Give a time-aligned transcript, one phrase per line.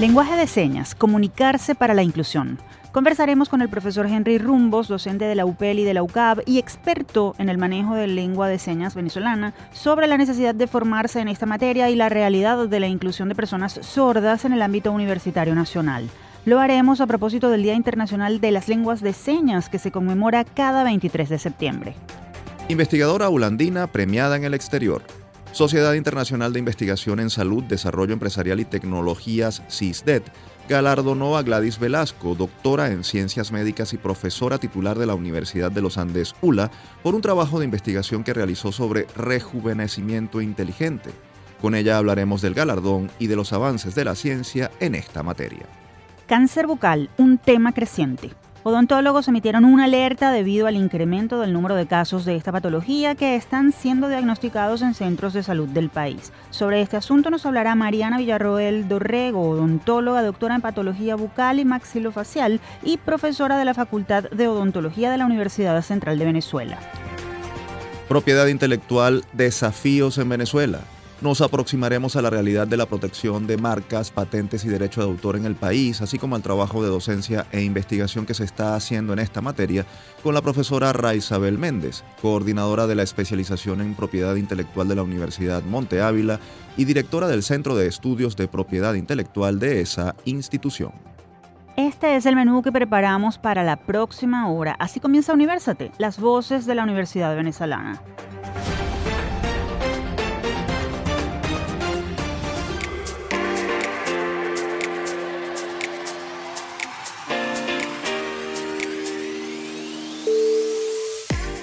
[0.00, 2.58] Lenguaje de señas, comunicarse para la inclusión.
[2.90, 6.58] Conversaremos con el profesor Henry Rumbos, docente de la UPEL y de la UCAB y
[6.58, 11.28] experto en el manejo de lengua de señas venezolana, sobre la necesidad de formarse en
[11.28, 15.54] esta materia y la realidad de la inclusión de personas sordas en el ámbito universitario
[15.54, 16.08] nacional.
[16.46, 20.46] Lo haremos a propósito del Día Internacional de las Lenguas de Señas que se conmemora
[20.46, 21.94] cada 23 de septiembre.
[22.68, 25.02] Investigadora holandina premiada en el exterior.
[25.52, 30.22] Sociedad Internacional de Investigación en Salud, Desarrollo Empresarial y Tecnologías, CISDET,
[30.68, 35.82] galardonó a Gladys Velasco, doctora en Ciencias Médicas y profesora titular de la Universidad de
[35.82, 36.70] los Andes, ULA,
[37.02, 41.10] por un trabajo de investigación que realizó sobre rejuvenecimiento inteligente.
[41.60, 45.66] Con ella hablaremos del galardón y de los avances de la ciencia en esta materia.
[46.28, 48.30] Cáncer bucal, un tema creciente.
[48.62, 53.34] Odontólogos emitieron una alerta debido al incremento del número de casos de esta patología que
[53.34, 56.30] están siendo diagnosticados en centros de salud del país.
[56.50, 62.60] Sobre este asunto nos hablará Mariana Villarroel Dorrego, odontóloga, doctora en patología bucal y maxilofacial
[62.82, 66.78] y profesora de la Facultad de Odontología de la Universidad Central de Venezuela.
[68.08, 70.80] Propiedad intelectual, desafíos en Venezuela
[71.20, 75.36] nos aproximaremos a la realidad de la protección de marcas, patentes y derecho de autor
[75.36, 79.12] en el país, así como al trabajo de docencia e investigación que se está haciendo
[79.12, 79.84] en esta materia
[80.22, 85.62] con la profesora Raisabel Méndez, coordinadora de la especialización en propiedad intelectual de la Universidad
[85.62, 86.40] Monte Ávila
[86.76, 90.92] y directora del Centro de Estudios de Propiedad Intelectual de esa institución.
[91.76, 94.76] Este es el menú que preparamos para la próxima hora.
[94.78, 98.00] Así comienza Universate, las voces de la Universidad Venezolana.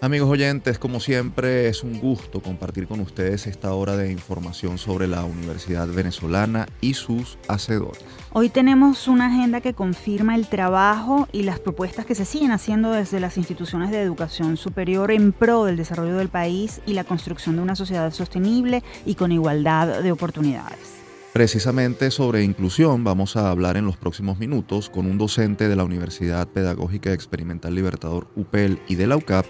[0.00, 5.08] Amigos oyentes, como siempre es un gusto compartir con ustedes esta hora de información sobre
[5.08, 8.04] la Universidad Venezolana y sus hacedores.
[8.32, 12.92] Hoy tenemos una agenda que confirma el trabajo y las propuestas que se siguen haciendo
[12.92, 17.56] desde las instituciones de educación superior en pro del desarrollo del país y la construcción
[17.56, 20.98] de una sociedad sostenible y con igualdad de oportunidades.
[21.32, 25.84] Precisamente sobre inclusión vamos a hablar en los próximos minutos con un docente de la
[25.84, 29.44] Universidad Pedagógica Experimental Libertador UPEL y de la UCAP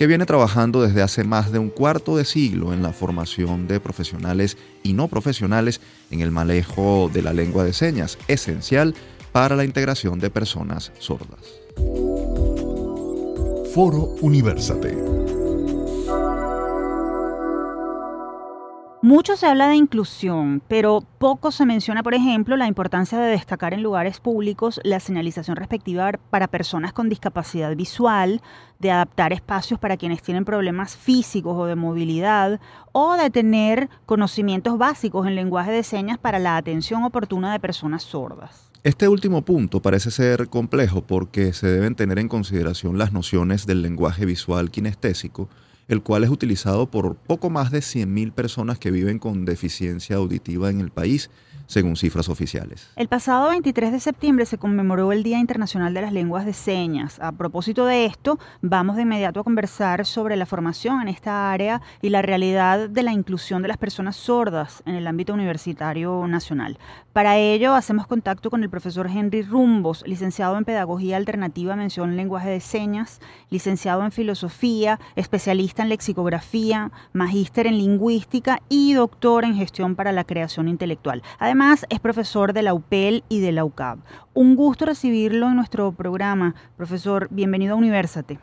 [0.00, 3.80] que viene trabajando desde hace más de un cuarto de siglo en la formación de
[3.80, 8.94] profesionales y no profesionales en el manejo de la lengua de señas, esencial
[9.30, 11.40] para la integración de personas sordas.
[13.74, 15.09] Foro Universate.
[19.02, 23.72] Mucho se habla de inclusión, pero poco se menciona, por ejemplo, la importancia de destacar
[23.72, 28.42] en lugares públicos la señalización respectiva para personas con discapacidad visual,
[28.78, 32.60] de adaptar espacios para quienes tienen problemas físicos o de movilidad,
[32.92, 38.02] o de tener conocimientos básicos en lenguaje de señas para la atención oportuna de personas
[38.02, 38.70] sordas.
[38.82, 43.80] Este último punto parece ser complejo porque se deben tener en consideración las nociones del
[43.80, 45.48] lenguaje visual kinestésico,
[45.90, 50.70] el cual es utilizado por poco más de 100.000 personas que viven con deficiencia auditiva
[50.70, 51.30] en el país
[51.70, 52.90] según cifras oficiales.
[52.96, 57.20] El pasado 23 de septiembre se conmemoró el Día Internacional de las Lenguas de Señas.
[57.20, 61.80] A propósito de esto, vamos de inmediato a conversar sobre la formación en esta área
[62.02, 66.76] y la realidad de la inclusión de las personas sordas en el ámbito universitario nacional.
[67.12, 72.48] Para ello, hacemos contacto con el profesor Henry Rumbos, licenciado en Pedagogía Alternativa, mención lenguaje
[72.48, 79.94] de señas, licenciado en Filosofía, especialista en lexicografía, magíster en Lingüística y doctor en Gestión
[79.94, 81.22] para la Creación Intelectual.
[81.38, 83.98] Además, Además, es profesor de la UPEL y de la UCAB.
[84.32, 86.54] Un gusto recibirlo en nuestro programa.
[86.78, 88.38] Profesor, bienvenido a Universate.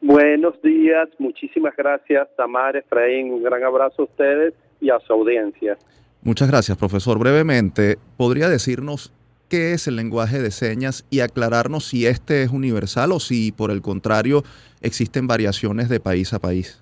[0.00, 5.76] Buenos días, muchísimas gracias, Tamar, Efraín, un gran abrazo a ustedes y a su audiencia.
[6.22, 7.18] Muchas gracias, profesor.
[7.18, 9.12] Brevemente, ¿podría decirnos
[9.48, 13.72] qué es el lenguaje de señas y aclararnos si este es universal o si, por
[13.72, 14.44] el contrario,
[14.80, 16.80] existen variaciones de país a país?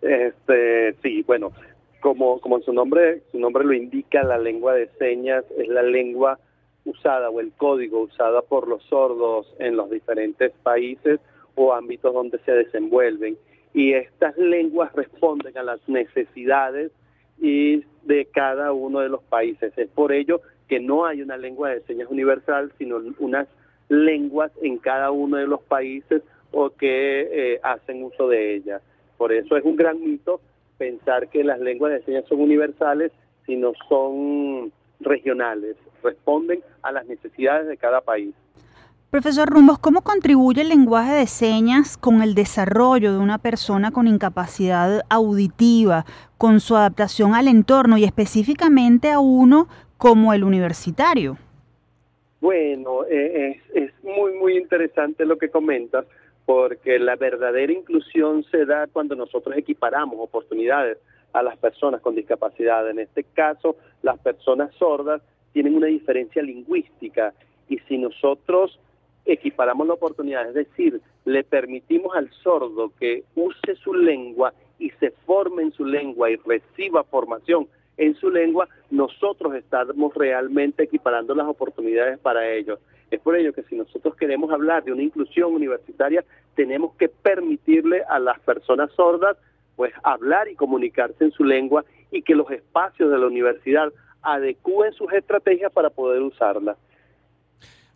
[0.00, 1.50] Este, sí, bueno,
[2.04, 6.38] como, como su nombre, su nombre lo indica, la lengua de señas es la lengua
[6.84, 11.18] usada o el código usada por los sordos en los diferentes países
[11.54, 13.38] o ámbitos donde se desenvuelven.
[13.72, 16.92] Y estas lenguas responden a las necesidades
[17.40, 19.72] y de cada uno de los países.
[19.78, 23.48] Es por ello que no hay una lengua de señas universal, sino unas
[23.88, 26.22] lenguas en cada uno de los países
[26.52, 28.82] o que eh, hacen uso de ellas.
[29.16, 30.42] Por eso es un gran mito
[30.78, 33.12] pensar que las lenguas de señas son universales,
[33.46, 38.34] sino son regionales, responden a las necesidades de cada país.
[39.10, 44.08] Profesor Rumbos, ¿cómo contribuye el lenguaje de señas con el desarrollo de una persona con
[44.08, 46.04] incapacidad auditiva,
[46.36, 49.68] con su adaptación al entorno y específicamente a uno
[49.98, 51.38] como el universitario?
[52.40, 56.06] Bueno, eh, es, es muy, muy interesante lo que comentas,
[56.46, 60.98] porque la verdadera inclusión se da cuando nosotros equiparamos oportunidades
[61.32, 62.88] a las personas con discapacidad.
[62.88, 67.32] En este caso, las personas sordas tienen una diferencia lingüística
[67.68, 68.78] y si nosotros
[69.24, 75.10] equiparamos la oportunidad, es decir, le permitimos al sordo que use su lengua y se
[75.24, 81.46] forme en su lengua y reciba formación en su lengua, nosotros estamos realmente equiparando las
[81.46, 82.78] oportunidades para ellos.
[83.14, 86.24] Es por ello que si nosotros queremos hablar de una inclusión universitaria,
[86.56, 89.36] tenemos que permitirle a las personas sordas
[89.76, 94.92] pues hablar y comunicarse en su lengua y que los espacios de la universidad adecúen
[94.94, 96.76] sus estrategias para poder usarla.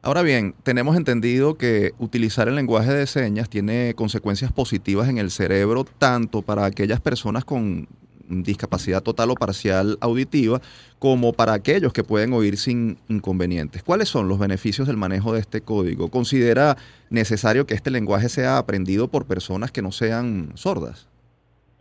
[0.03, 5.33] Ahora bien, tenemos entendido que utilizar el lenguaje de señas tiene consecuencias positivas en el
[5.33, 7.89] cerebro, tanto para aquellas personas con
[8.29, 10.61] discapacidad total o parcial auditiva,
[10.99, 13.83] como para aquellos que pueden oír sin inconvenientes.
[13.83, 16.11] ¿Cuáles son los beneficios del manejo de este código?
[16.11, 16.77] ¿Considera
[17.11, 21.09] necesario que este lenguaje sea aprendido por personas que no sean sordas?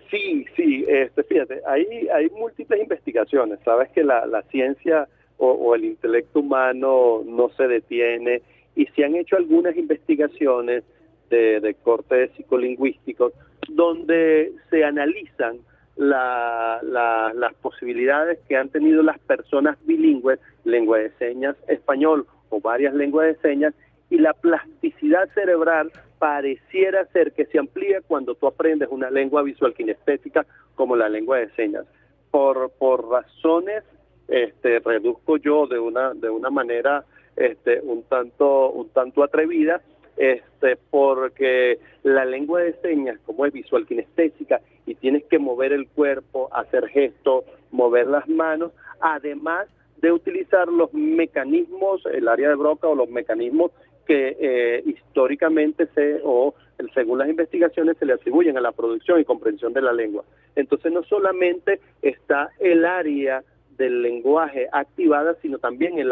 [0.09, 3.59] Sí, sí, este, fíjate, hay, hay múltiples investigaciones.
[3.65, 5.07] Sabes que la, la ciencia
[5.37, 8.41] o, el intelecto humano no se detiene
[8.75, 10.83] y se han hecho algunas investigaciones
[11.29, 13.33] de, de corte psicolingüístico
[13.69, 15.57] donde se analizan
[15.97, 22.93] la, las posibilidades que han tenido las personas bilingües, lengua de señas español o varias
[22.93, 23.73] lenguas de señas,
[24.09, 29.73] y la plasticidad cerebral pareciera ser que se amplía cuando tú aprendes una lengua visual
[29.73, 30.45] kinestésica
[30.75, 31.85] como la lengua de señas.
[32.31, 33.83] Por, por razones,
[34.27, 37.05] este, reduzco yo de una, de una manera
[37.35, 39.81] este, un, tanto, un tanto atrevida,
[40.17, 45.87] este, porque la lengua de señas, como es visual kinestésica, y tienes que mover el
[45.87, 49.67] cuerpo, hacer gestos, mover las manos, además
[49.97, 53.71] de utilizar los mecanismos, el área de Broca o los mecanismos
[54.05, 56.55] que eh, históricamente se, o
[56.93, 60.23] según las investigaciones, se le atribuyen a la producción y comprensión de la lengua.
[60.55, 63.43] Entonces no solamente está el área
[63.77, 66.11] del lenguaje activada, sino también el,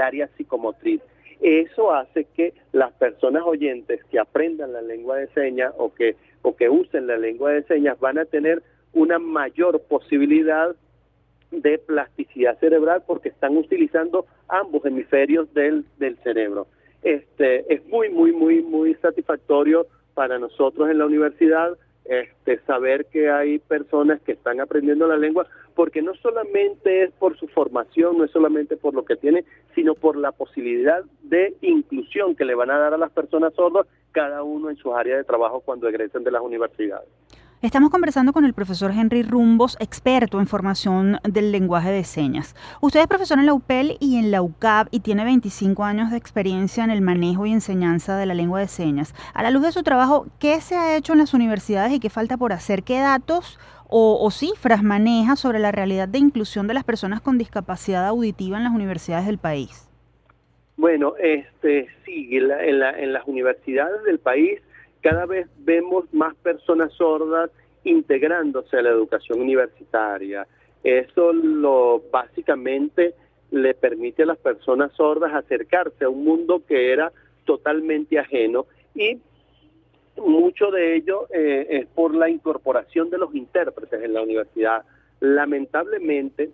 [0.00, 1.00] área psicomotriz.
[1.42, 6.54] Eso hace que las personas oyentes que aprendan la lengua de señas o que, o
[6.54, 8.62] que usen la lengua de señas van a tener
[8.92, 10.74] una mayor posibilidad
[11.50, 16.68] de plasticidad cerebral porque están utilizando ambos hemisferios del, del cerebro.
[17.02, 23.30] Este, es muy, muy, muy, muy satisfactorio para nosotros en la universidad este, saber que
[23.30, 28.24] hay personas que están aprendiendo la lengua, porque no solamente es por su formación, no
[28.24, 29.44] es solamente por lo que tiene,
[29.74, 33.86] sino por la posibilidad de inclusión que le van a dar a las personas sordas,
[34.12, 37.08] cada uno en sus áreas de trabajo cuando egresen de las universidades.
[37.62, 42.56] Estamos conversando con el profesor Henry Rumbos, experto en formación del lenguaje de señas.
[42.80, 46.16] Usted es profesor en la UPEL y en la UCAP y tiene 25 años de
[46.16, 49.14] experiencia en el manejo y enseñanza de la lengua de señas.
[49.32, 52.10] A la luz de su trabajo, ¿qué se ha hecho en las universidades y qué
[52.10, 52.82] falta por hacer?
[52.82, 58.08] ¿Qué datos o, cifras maneja sobre la realidad de inclusión de las personas con discapacidad
[58.08, 59.88] auditiva en las universidades del país?
[60.76, 64.60] Bueno, este sí, en las universidades del país
[65.02, 67.50] cada vez vemos más personas sordas
[67.84, 70.46] integrándose a la educación universitaria.
[70.82, 71.32] Eso
[72.10, 73.14] básicamente
[73.50, 77.12] le permite a las personas sordas acercarse a un mundo que era
[77.44, 79.18] totalmente ajeno y
[80.16, 84.84] mucho de ello eh, es por la incorporación de los intérpretes en la universidad.
[85.20, 86.50] Lamentablemente,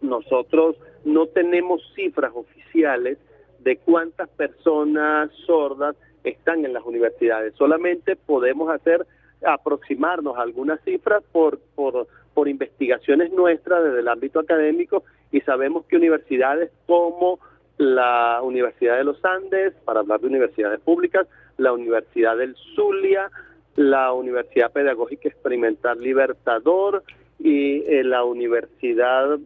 [0.00, 3.18] nosotros no tenemos cifras oficiales
[3.60, 7.54] de cuántas personas sordas están en las universidades.
[7.54, 9.06] Solamente podemos hacer
[9.44, 15.86] aproximarnos a algunas cifras por, por, por investigaciones nuestras desde el ámbito académico y sabemos
[15.86, 17.38] que universidades como
[17.78, 23.30] la Universidad de los Andes, para hablar de universidades públicas, la Universidad del Zulia,
[23.76, 27.02] la Universidad Pedagógica Experimental Libertador
[27.38, 29.38] y eh, la Universidad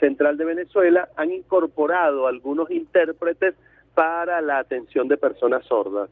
[0.00, 3.54] Central de Venezuela han incorporado algunos intérpretes
[3.96, 6.10] para la atención de personas sordas.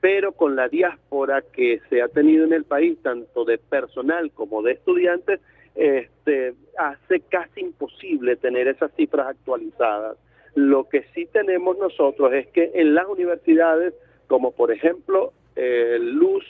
[0.00, 4.62] Pero con la diáspora que se ha tenido en el país, tanto de personal como
[4.62, 5.40] de estudiantes,
[5.74, 10.16] este, hace casi imposible tener esas cifras actualizadas.
[10.54, 13.92] Lo que sí tenemos nosotros es que en las universidades,
[14.28, 16.44] como por ejemplo eh, Luz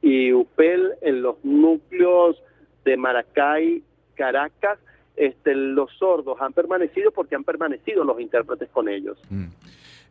[0.00, 2.42] y UPEL, en los núcleos
[2.86, 3.82] de Maracay,
[4.14, 4.78] Caracas,
[5.16, 9.18] este, los sordos han permanecido porque han permanecido los intérpretes con ellos.
[9.28, 9.48] Mm.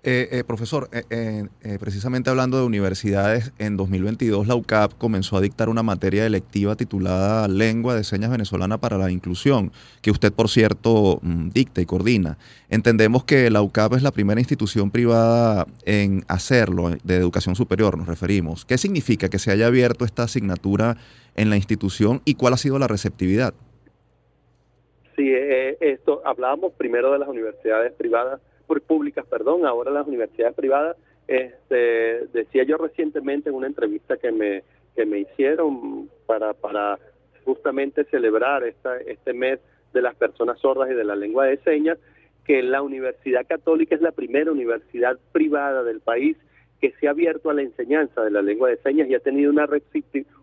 [0.03, 1.48] Eh, eh, profesor, eh,
[1.79, 7.48] precisamente hablando de universidades, en 2022 la UCAP comenzó a dictar una materia electiva titulada
[7.48, 12.39] Lengua de Señas Venezolana para la Inclusión, que usted, por cierto, mm, dicta y coordina.
[12.70, 18.08] Entendemos que la UCAP es la primera institución privada en hacerlo, de educación superior nos
[18.08, 18.65] referimos.
[18.65, 20.98] ¿Qué significa que se haya abierto esta asignatura
[21.36, 23.53] en la institución y cuál ha sido la receptividad?
[25.15, 25.31] Sí,
[25.79, 28.41] esto hablábamos primero de las universidades privadas
[28.80, 30.96] públicas, perdón, ahora las universidades privadas.
[31.28, 34.63] Este, decía yo recientemente en una entrevista que me,
[34.96, 36.98] que me hicieron para, para
[37.44, 39.60] justamente celebrar este mes
[39.94, 41.98] de las personas sordas y de la lengua de señas,
[42.46, 46.38] que la Universidad Católica es la primera universidad privada del país
[46.80, 49.51] que se ha abierto a la enseñanza de la lengua de señas y ha tenido
[49.51, 49.68] una,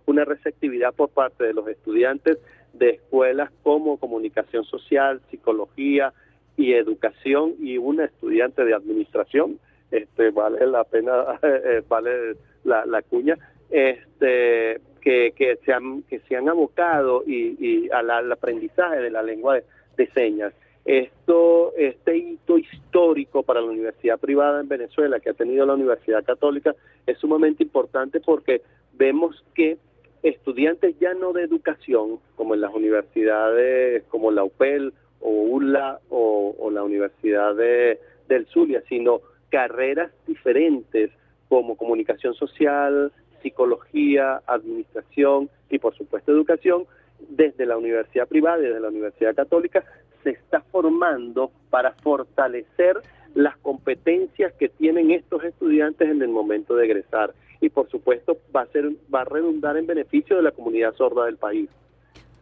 [0.06, 2.38] una receptividad por parte de los estudiantes
[2.74, 6.12] de escuelas como comunicación social, psicología,
[6.58, 9.58] y educación y una estudiante de administración,
[9.92, 13.38] este vale la pena, eh, vale la, cuña,
[13.70, 19.60] este que, se han, que se han abocado y, al, aprendizaje de la lengua
[19.96, 20.52] de, señas.
[20.84, 26.24] Esto, este hito histórico para la universidad privada en Venezuela que ha tenido la Universidad
[26.24, 26.74] Católica
[27.06, 28.62] es sumamente importante porque
[28.94, 29.78] vemos que
[30.22, 36.70] estudiantes ya no de educación, como en las universidades como la UPEL o ULA o,
[36.72, 37.98] la Universidad de,
[38.28, 41.10] del Zulia, sino carreras diferentes
[41.48, 43.10] como comunicación social,
[43.42, 46.84] psicología, administración y por supuesto educación,
[47.28, 49.84] desde la universidad privada y desde la universidad católica,
[50.22, 53.00] se está formando para fortalecer
[53.34, 58.62] las competencias que tienen estos estudiantes en el momento de egresar y por supuesto va
[58.62, 61.68] a ser va a redundar en beneficio de la comunidad sorda del país.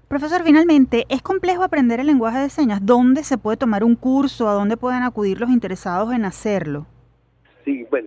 [0.08, 2.78] Profesor, finalmente, ¿es complejo aprender el lenguaje de señas?
[2.84, 4.48] ¿Dónde se puede tomar un curso?
[4.48, 6.86] ¿A dónde pueden acudir los interesados en hacerlo?
[7.64, 8.06] Sí, bueno,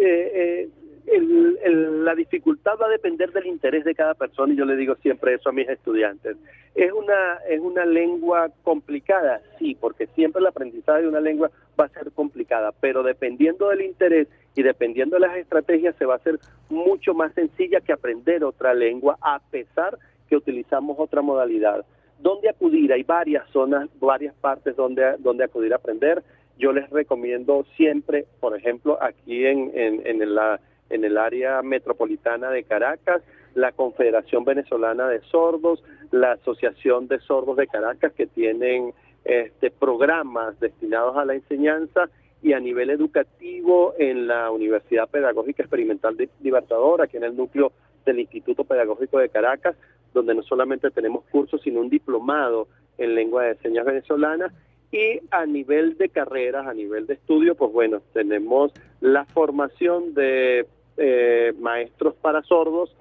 [0.00, 0.68] eh,
[1.12, 4.94] eh, la dificultad va a depender del interés de cada persona y yo le digo
[5.02, 6.36] siempre eso a mis estudiantes.
[6.76, 9.40] ¿Es una, ¿Es una lengua complicada?
[9.58, 13.82] Sí, porque siempre el aprendizaje de una lengua va a ser complicada, pero dependiendo del
[13.82, 16.38] interés y dependiendo de las estrategias se va a hacer
[16.68, 19.98] mucho más sencilla que aprender otra lengua a pesar
[20.30, 21.84] que utilizamos otra modalidad.
[22.20, 22.92] ¿Dónde acudir?
[22.92, 26.22] Hay varias zonas, varias partes donde, donde acudir a aprender.
[26.56, 33.22] Yo les recomiendo siempre, por ejemplo, aquí en, en, en, el área metropolitana de Caracas,
[33.54, 35.82] la Confederación Venezolana de Sordos,
[36.12, 38.92] la Asociación de Sordos de Caracas, que tienen
[39.24, 42.08] este, programas destinados a la enseñanza
[42.42, 47.72] y a nivel educativo en la Universidad Pedagógica Experimental de Libertador, aquí en el núcleo
[48.04, 49.76] del Instituto Pedagógico de Caracas,
[50.12, 54.52] donde no solamente tenemos cursos, sino un diplomado en lengua de señas venezolana.
[54.92, 60.66] Y a nivel de carreras, a nivel de estudio, pues bueno, tenemos la formación de
[60.96, 62.94] eh, maestros para sordos,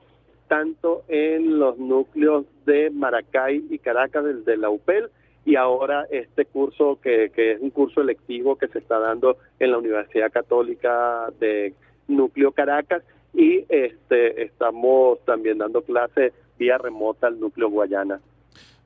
[0.47, 5.09] tanto en los núcleos de Maracay y Caracas desde la UPEL,
[5.45, 9.71] y ahora este curso que, que es un curso electivo que se está dando en
[9.71, 11.73] la Universidad Católica de
[12.07, 13.03] Núcleo Caracas
[13.33, 18.19] y este estamos también dando clases vía remota al núcleo Guayana.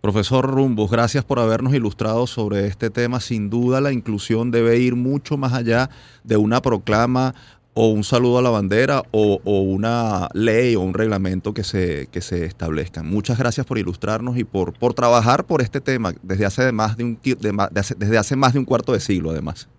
[0.02, 3.22] Profesor Rumbos, gracias por habernos ilustrado sobre este tema.
[3.22, 5.90] Sin duda la inclusión debe ir mucho más allá
[6.26, 7.34] de una proclama
[7.74, 12.22] o un saludo a la bandera o, una ley o un reglamento que se, que
[12.22, 13.10] se establezcan.
[13.10, 17.04] Muchas gracias por ilustrarnos y por, por trabajar por este tema desde hace, más de
[17.06, 19.70] un, desde hace más de un cuarto de siglo además.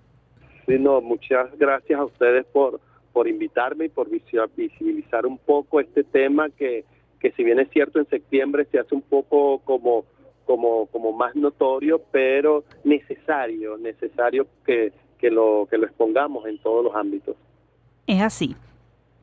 [0.67, 2.81] Sí, no, muchas gracias a ustedes por,
[3.15, 6.85] por invitarme y por visibilizar un poco este tema que,
[7.21, 10.05] que si bien es cierto en septiembre se hace un poco como
[10.45, 16.85] como como más notorio, pero necesario, necesario que, que lo que lo expongamos en todos
[16.85, 17.37] los ámbitos.
[18.07, 18.55] Es así.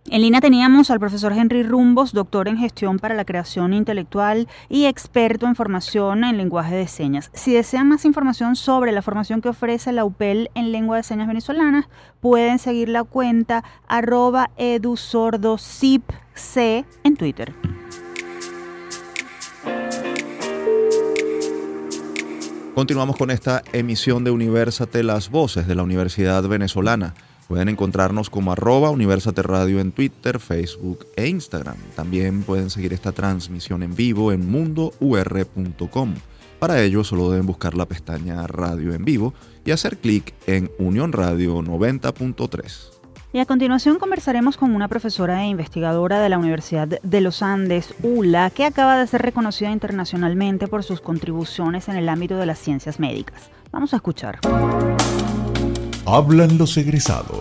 [0.09, 4.85] En línea teníamos al profesor Henry Rumbos, doctor en gestión para la creación intelectual y
[4.85, 7.29] experto en formación en lenguaje de señas.
[7.33, 11.27] Si desean más información sobre la formación que ofrece la UPEL en lengua de señas
[11.27, 11.85] venezolanas,
[12.19, 16.01] pueden seguir la cuenta arroba edusordocipc
[17.03, 17.53] en Twitter.
[22.73, 27.13] Continuamos con esta emisión de Universate, las voces de la Universidad Venezolana.
[27.51, 31.75] Pueden encontrarnos como arroba Universate Radio en Twitter, Facebook e Instagram.
[31.97, 36.13] También pueden seguir esta transmisión en vivo en mundour.com.
[36.59, 39.33] Para ello solo deben buscar la pestaña Radio en vivo
[39.65, 43.01] y hacer clic en Unión Radio 90.3.
[43.33, 47.93] Y a continuación conversaremos con una profesora e investigadora de la Universidad de los Andes,
[48.01, 52.59] ULA, que acaba de ser reconocida internacionalmente por sus contribuciones en el ámbito de las
[52.59, 53.51] ciencias médicas.
[53.73, 54.39] Vamos a escuchar.
[56.13, 57.39] Hablan los egresados.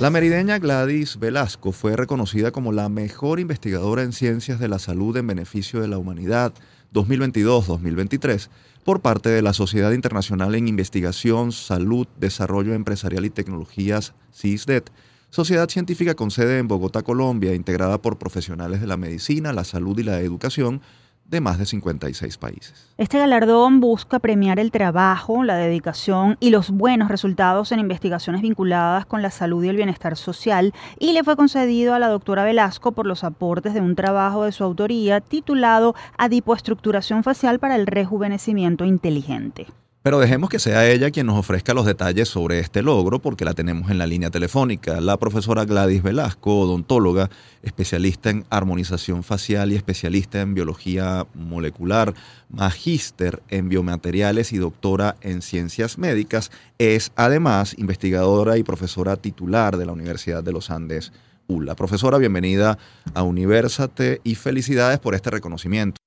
[0.00, 5.16] La merideña Gladys Velasco fue reconocida como la mejor investigadora en ciencias de la salud
[5.16, 6.52] en beneficio de la humanidad
[6.94, 8.48] 2022-2023
[8.82, 14.90] por parte de la Sociedad Internacional en Investigación, Salud, Desarrollo Empresarial y Tecnologías, CISDET,
[15.30, 19.96] sociedad científica con sede en Bogotá, Colombia, integrada por profesionales de la medicina, la salud
[20.00, 20.80] y la educación,
[21.28, 22.94] de más de 56 países.
[22.98, 29.06] Este galardón busca premiar el trabajo, la dedicación y los buenos resultados en investigaciones vinculadas
[29.06, 32.92] con la salud y el bienestar social y le fue concedido a la doctora Velasco
[32.92, 38.84] por los aportes de un trabajo de su autoría titulado Adipoestructuración facial para el rejuvenecimiento
[38.84, 39.66] inteligente.
[40.06, 43.54] Pero dejemos que sea ella quien nos ofrezca los detalles sobre este logro porque la
[43.54, 45.00] tenemos en la línea telefónica.
[45.00, 47.28] La profesora Gladys Velasco, odontóloga,
[47.64, 52.14] especialista en armonización facial y especialista en biología molecular,
[52.50, 59.86] magíster en biomateriales y doctora en ciencias médicas, es además investigadora y profesora titular de
[59.86, 61.10] la Universidad de los Andes.
[61.48, 61.74] ULA.
[61.74, 62.78] Profesora, bienvenida
[63.12, 66.05] a Universate y felicidades por este reconocimiento.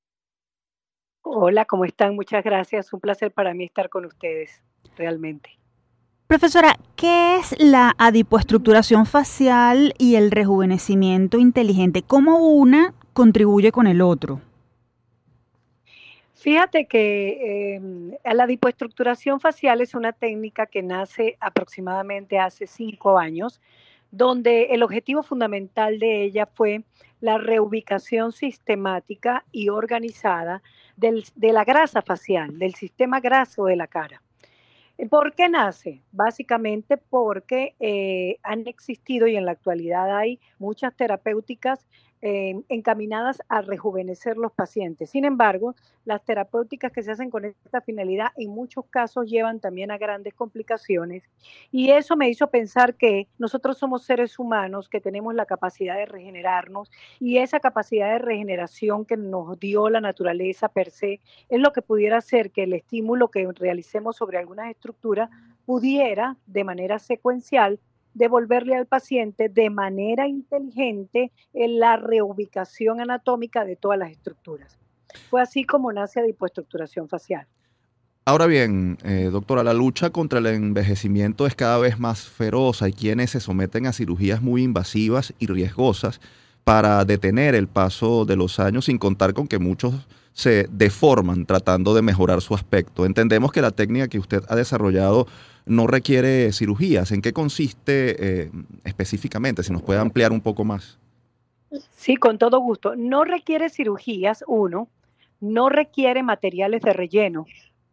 [1.41, 2.15] Hola, ¿cómo están?
[2.15, 2.91] Muchas gracias.
[2.91, 4.61] Un placer para mí estar con ustedes,
[4.97, 5.57] realmente.
[6.27, 12.01] Profesora, ¿qué es la adipoestructuración facial y el rejuvenecimiento inteligente?
[12.01, 14.41] ¿Cómo una contribuye con el otro?
[16.33, 23.61] Fíjate que em, la adipoestructuración facial es una técnica que nace aproximadamente hace cinco años,
[24.11, 26.83] donde el objetivo fundamental de ella fue
[27.21, 30.61] la reubicación sistemática y organizada
[30.99, 34.21] de la grasa facial, del sistema graso de la cara.
[35.09, 36.01] ¿Por qué nace?
[36.11, 41.87] Básicamente porque eh, han existido y en la actualidad hay muchas terapéuticas
[42.21, 45.09] eh, encaminadas a rejuvenecer los pacientes.
[45.09, 49.89] Sin embargo, las terapéuticas que se hacen con esta finalidad en muchos casos llevan también
[49.89, 51.23] a grandes complicaciones
[51.71, 56.05] y eso me hizo pensar que nosotros somos seres humanos que tenemos la capacidad de
[56.05, 61.71] regenerarnos y esa capacidad de regeneración que nos dio la naturaleza per se es lo
[61.71, 65.29] que pudiera hacer que el estímulo que realicemos sobre algunas estructuras
[65.65, 67.79] pudiera de manera secuencial
[68.13, 74.77] devolverle al paciente de manera inteligente en la reubicación anatómica de todas las estructuras.
[75.29, 77.47] Fue así como nace la hipoestructuración facial.
[78.25, 82.83] Ahora bien, eh, doctora, la lucha contra el envejecimiento es cada vez más feroz.
[82.83, 86.21] Hay quienes se someten a cirugías muy invasivas y riesgosas
[86.63, 89.95] para detener el paso de los años, sin contar con que muchos
[90.33, 93.05] se deforman tratando de mejorar su aspecto.
[93.05, 95.25] Entendemos que la técnica que usted ha desarrollado
[95.69, 97.11] no requiere cirugías.
[97.11, 98.51] ¿En qué consiste eh,
[98.83, 99.63] específicamente?
[99.63, 100.97] Si nos puede ampliar un poco más.
[101.95, 102.95] Sí, con todo gusto.
[102.95, 104.89] No requiere cirugías, uno.
[105.39, 107.45] No requiere materiales de relleno.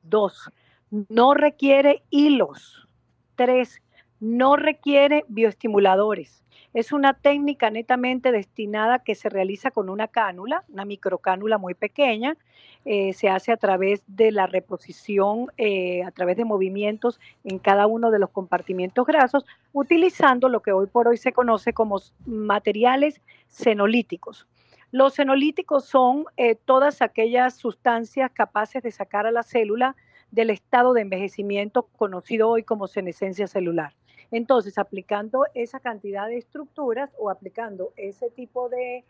[0.03, 0.51] Dos,
[0.91, 2.89] no requiere hilos.
[3.37, 3.83] Tres,
[4.19, 6.43] no requiere bioestimuladores.
[6.77, 12.37] Es una técnica netamente destinada que se realiza con una cánula, una microcánula muy pequeña.
[12.85, 17.87] Eh, se hace a través de la reposición, eh, a través de movimientos en cada
[17.87, 23.23] uno de los compartimientos grasos, utilizando lo que hoy por hoy se conoce como materiales
[23.47, 24.47] senolíticos.
[24.93, 29.97] Los senolíticos son eh, todas aquellas sustancias capaces de sacar a la célula
[30.31, 33.95] del estado de envejecimiento conocido hoy como senescencia celular.
[34.31, 39.05] Entonces, aplicando esa cantidad de estructuras o aplicando ese tipo de,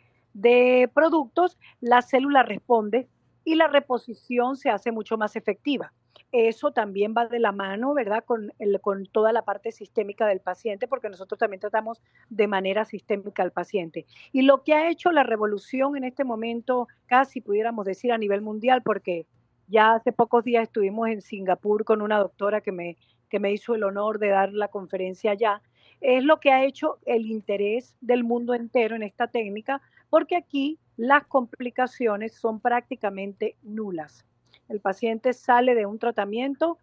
[0.95, 3.09] productos, la célula responde
[3.45, 5.93] y la reposición se hace mucho más efectiva.
[6.33, 8.25] Eso también va de la mano, ¿verdad?
[8.25, 8.53] Con,
[8.83, 13.53] con toda la parte sistémica del paciente, porque nosotros también tratamos de manera sistémica al
[13.53, 14.05] paciente.
[14.33, 18.43] Y lo que ha hecho la revolución en este momento, casi pudiéramos decir a nivel
[18.43, 19.27] mundial, porque
[19.69, 22.97] ya hace pocos días estuvimos en Singapur con una doctora que me
[23.37, 25.61] que me hizo el honor de dar la conferencia allá,
[26.01, 30.79] es lo que ha hecho el interés del mundo entero en esta técnica, porque aquí
[30.97, 34.25] las complicaciones son prácticamente nulas.
[34.71, 36.79] El paciente sale de un tratamiento,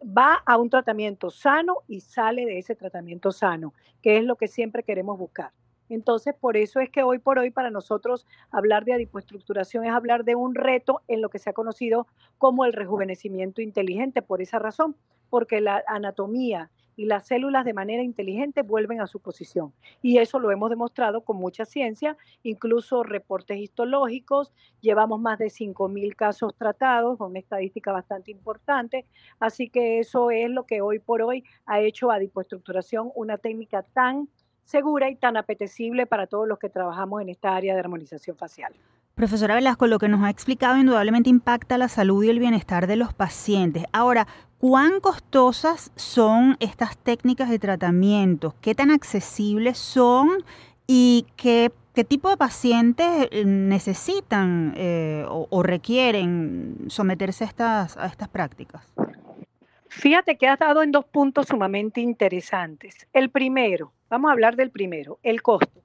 [0.00, 4.46] va a un tratamiento sano y sale de ese tratamiento sano, que es lo que
[4.46, 5.50] siempre queremos buscar.
[5.88, 10.22] Entonces, por eso es que hoy por hoy para nosotros hablar de adipoestructuración es hablar
[10.22, 12.06] de un reto en lo que se ha conocido
[12.38, 14.94] como el rejuvenecimiento inteligente, por esa razón,
[15.30, 19.72] porque la anatomía y las células de manera inteligente vuelven a su posición.
[20.02, 26.16] Y eso lo hemos demostrado con mucha ciencia, incluso reportes histológicos, llevamos más de 5.000
[26.16, 29.04] casos tratados, con una estadística bastante importante,
[29.38, 34.28] así que eso es lo que hoy por hoy ha hecho adipoestructuración una técnica tan
[34.64, 38.74] segura y tan apetecible para todos los que trabajamos en esta área de armonización facial.
[39.16, 42.96] Profesora Velasco, lo que nos ha explicado indudablemente impacta la salud y el bienestar de
[42.96, 43.84] los pacientes.
[43.92, 44.26] Ahora,
[44.58, 48.54] ¿cuán costosas son estas técnicas de tratamiento?
[48.60, 50.28] ¿Qué tan accesibles son?
[50.86, 51.72] ¿Y qué,
[52.08, 58.82] tipo de pacientes eh, necesitan eh, o, requieren someterse a estas, a estas prácticas?
[59.88, 63.06] Fíjate que has dado en dos puntos sumamente interesantes.
[63.14, 65.80] El primero, vamos a hablar del primero, el costo.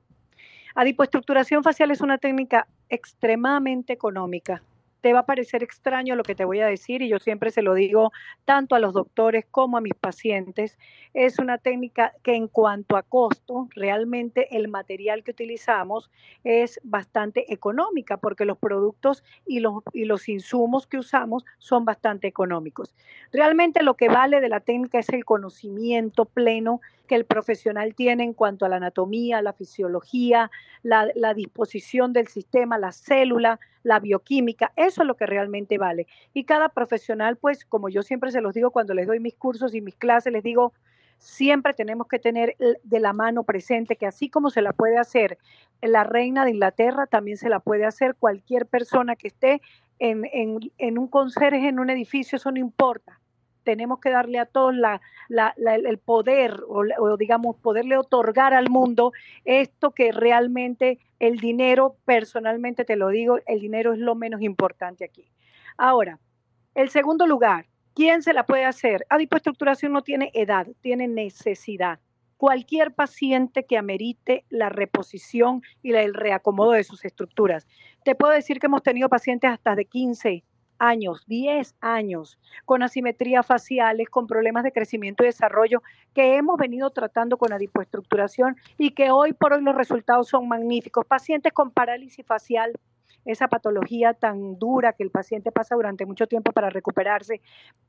[0.76, 4.62] Adipoestructuración facial es una técnica extremadamente económica
[5.02, 7.62] te va a parecer extraño lo que te voy a decir y yo siempre se
[7.62, 8.12] lo digo
[8.46, 10.78] tanto a los doctores como a mis pacientes.
[11.14, 16.10] Es una técnica que en cuanto a costo, realmente el material que utilizamos
[16.44, 22.28] es bastante económica porque los productos y los, y los insumos que usamos son bastante
[22.28, 22.96] económicos.
[23.34, 26.80] Realmente lo que vale de la técnica es el conocimiento pleno
[27.12, 30.50] que el profesional tiene en cuanto a la anatomía, la fisiología,
[30.82, 36.08] la, disposición del sistema, la célula, la bioquímica, eso es lo que realmente vale.
[36.34, 39.76] Y cada profesional, pues como yo siempre se los digo cuando les doy mis cursos
[39.76, 40.72] y mis clases, les digo,
[41.18, 45.38] siempre tenemos que tener de la mano presente que así como se la puede hacer
[45.82, 49.62] la reina de Inglaterra, también se la puede hacer cualquier persona que esté
[50.00, 53.21] en, en, en un conserje, en un edificio, eso no importa
[53.64, 55.02] tenemos que darle a todos la,
[55.58, 59.14] el poder o, digamos poderle otorgar al mundo
[59.46, 65.06] esto que realmente el dinero, personalmente te lo digo, el dinero es lo menos importante
[65.06, 65.30] aquí.
[65.78, 66.20] Ahora,
[66.76, 69.06] el segundo lugar, ¿quién se la puede hacer?
[69.10, 72.00] Adipoestructuración no tiene edad, tiene necesidad.
[72.38, 77.68] Cualquier paciente que amerite la reposición y el reacomodo de sus estructuras.
[78.04, 80.44] Te puedo decir que hemos tenido pacientes hasta de 15,
[80.82, 86.90] años, 10 años, con asimetrías faciales, con problemas de crecimiento y desarrollo que hemos venido
[86.90, 91.06] tratando con adipoestructuración y que hoy por hoy los resultados son magníficos.
[91.06, 92.74] Pacientes con parálisis facial
[93.26, 97.42] esa patología tan dura que el paciente pasa durante mucho tiempo para recuperarse,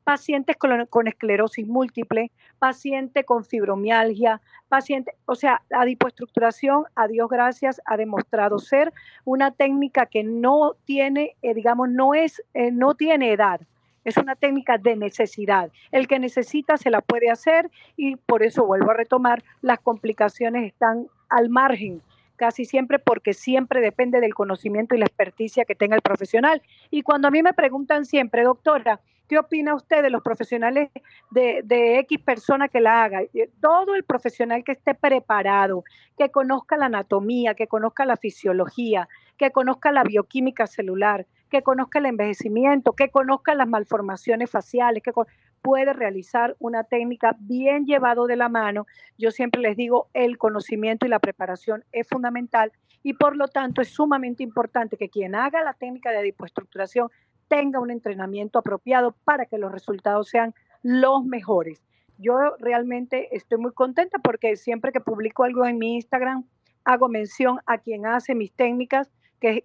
[0.05, 7.97] pacientes con, esclerosis múltiple, paciente con fibromialgia, paciente, o sea, adipoestructuración, a Dios gracias, ha
[7.97, 8.93] demostrado ser
[9.25, 13.61] una técnica que no tiene, eh, digamos, no es, eh, no tiene edad.
[14.05, 15.71] Es una técnica de necesidad.
[15.93, 20.67] El que necesita se la puede hacer y por eso vuelvo a retomar, las complicaciones
[20.67, 22.03] están al margen
[22.37, 26.63] casi siempre porque siempre depende del conocimiento y la experticia que tenga el profesional.
[26.91, 30.91] Y cuando a mí me preguntan siempre, doctora, ¿qué opina usted de los profesionales
[31.31, 33.23] de, X persona que la haga?
[33.61, 35.85] Todo el profesional que esté preparado,
[36.19, 41.99] que conozca la anatomía, que conozca la fisiología, que conozca la bioquímica celular, que conozca
[41.99, 45.13] el envejecimiento, que conozca las malformaciones faciales, que
[45.63, 48.87] puede realizar una técnica bien llevado de la mano.
[49.17, 52.73] Yo siempre les digo, el conocimiento y la preparación es fundamental
[53.03, 57.11] y por lo tanto es sumamente importante que quien haga la técnica de adipoestructuración
[57.49, 61.83] tenga un entrenamiento apropiado para que los resultados sean los mejores.
[62.19, 66.45] Yo realmente estoy muy contenta porque siempre que publico algo en mi Instagram,
[66.85, 69.11] hago mención a quien hace mis técnicas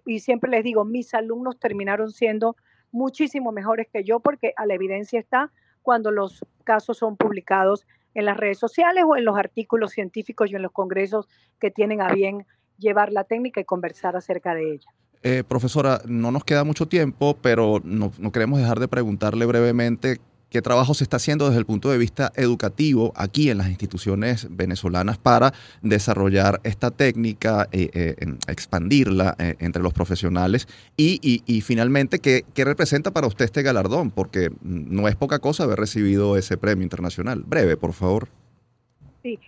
[0.04, 2.56] y siempre les digo, mis alumnos terminaron siendo
[2.90, 5.52] muchísimo mejores que yo porque a la evidencia está
[5.88, 10.54] cuando los casos son publicados en las redes sociales o en los artículos científicos y
[10.54, 12.44] en los congresos que tienen a bien
[12.76, 14.90] llevar la técnica y conversar acerca de ella.
[15.22, 20.18] Eh, profesora, no nos queda mucho tiempo, pero no, no, queremos dejar de preguntarle brevemente
[20.50, 24.46] qué trabajo se está haciendo desde el punto de vista educativo aquí en las instituciones
[24.50, 32.44] venezolanas para desarrollar esta técnica, eh, eh, expandirla eh, entre los profesionales y, finalmente ¿qué,
[32.54, 36.82] ¿qué, representa para usted este galardón, porque no es poca cosa haber recibido ese premio
[36.82, 37.42] internacional.
[37.44, 38.28] Breve, por favor.
[39.22, 39.38] Sí,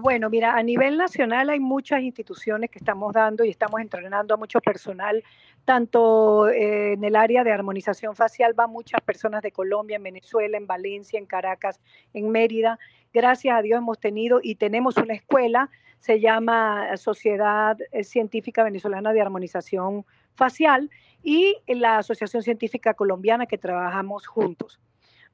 [0.00, 4.36] bueno, mira, a nivel nacional hay muchas instituciones que estamos dando y estamos entrenando a
[4.36, 5.22] mucho personal
[5.64, 10.56] tanto eh, en el área de armonización facial van muchas personas de Colombia, en Venezuela,
[10.56, 11.80] en Valencia, en Caracas,
[12.12, 12.78] en Mérida.
[13.12, 15.70] Gracias a Dios hemos tenido y tenemos una escuela,
[16.00, 20.90] se llama Sociedad Científica Venezolana de Armonización Facial
[21.22, 24.80] y la Asociación Científica Colombiana que trabajamos juntos.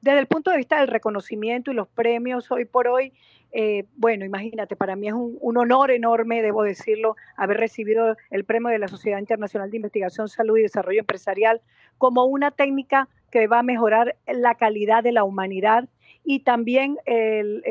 [0.01, 3.11] Desde el punto de vista del reconocimiento y los premios hoy por hoy,
[3.51, 8.69] eh, bueno, imagínate, para mí es un, honor enorme, debo decirlo, haber recibido el premio
[8.69, 11.61] de la Sociedad Internacional de Investigación, Salud y Desarrollo Empresarial
[11.97, 15.89] como una técnica que va a mejorar la calidad de la humanidad
[16.23, 17.63] y también el,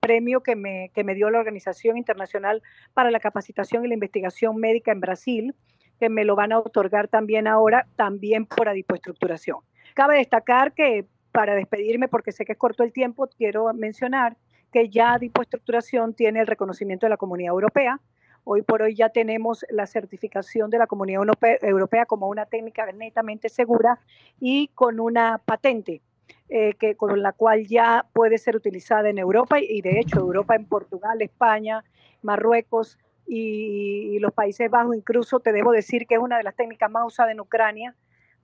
[0.00, 4.56] premio que me, que me dio la Organización Internacional para la Capacitación y la Investigación
[4.56, 5.54] Médica en Brasil,
[5.98, 9.58] que me lo van a otorgar también ahora, también por adipoestructuración.
[9.94, 14.36] Cabe destacar que para despedirme, porque sé que es corto el tiempo, quiero mencionar
[14.72, 18.00] que ya adipoestructuración tiene el reconocimiento de la Comunidad Europea.
[18.44, 21.22] Hoy por hoy ya tenemos la certificación de la Comunidad
[21.62, 23.98] Europea como una técnica netamente segura
[24.38, 26.02] y con una patente
[26.48, 30.54] eh, que, con la cual ya puede ser utilizada en Europa y de hecho Europa
[30.54, 31.82] en Portugal, España,
[32.22, 34.94] Marruecos y, los Países Bajos.
[34.94, 37.96] Incluso te debo decir que es una de las técnicas más usadas en Ucrania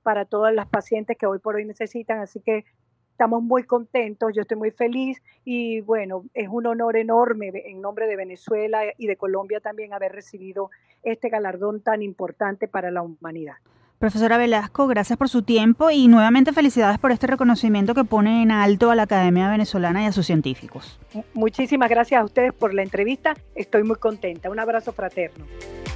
[0.03, 2.21] para todas las pacientes que hoy por hoy necesitan.
[2.21, 2.65] Así que
[3.13, 8.07] estamos muy contentos, yo estoy muy feliz y bueno, es un honor enorme en nombre
[8.07, 10.71] de Venezuela y de Colombia también haber recibido
[11.03, 13.57] este galardón tan importante para la humanidad.
[14.01, 18.51] Profesora Velasco, gracias por su tiempo y nuevamente felicidades por este reconocimiento que pone en
[18.51, 20.99] alto a la Academia Venezolana y a sus científicos.
[21.35, 23.37] Muchísimas gracias a ustedes por la entrevista.
[23.55, 24.49] Estoy muy contenta.
[24.49, 25.45] Un abrazo fraterno.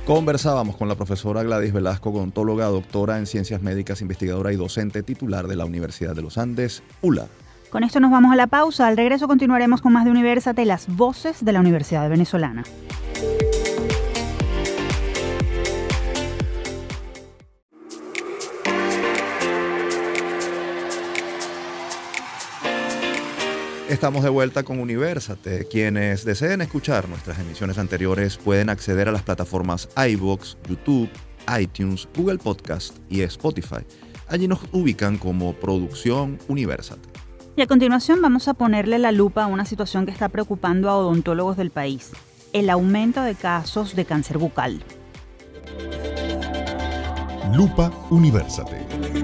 [0.04, 5.46] Conversábamos con la profesora Gladys Velasco, odontóloga, doctora en ciencias médicas, investigadora y docente titular
[5.46, 7.26] de la Universidad de los Andes, ULA.
[7.70, 8.86] Con esto nos vamos a la pausa.
[8.86, 12.64] Al regreso continuaremos con más de Universate, las voces de la Universidad Venezolana.
[23.94, 25.68] Estamos de vuelta con Universate.
[25.68, 31.08] Quienes deseen escuchar nuestras emisiones anteriores pueden acceder a las plataformas iBox, YouTube,
[31.60, 33.86] iTunes, Google Podcast y Spotify.
[34.26, 37.08] Allí nos ubican como Producción Universate.
[37.54, 40.96] Y a continuación vamos a ponerle la lupa a una situación que está preocupando a
[40.96, 42.10] odontólogos del país,
[42.52, 44.82] el aumento de casos de cáncer bucal.
[47.54, 49.23] Lupa Universate.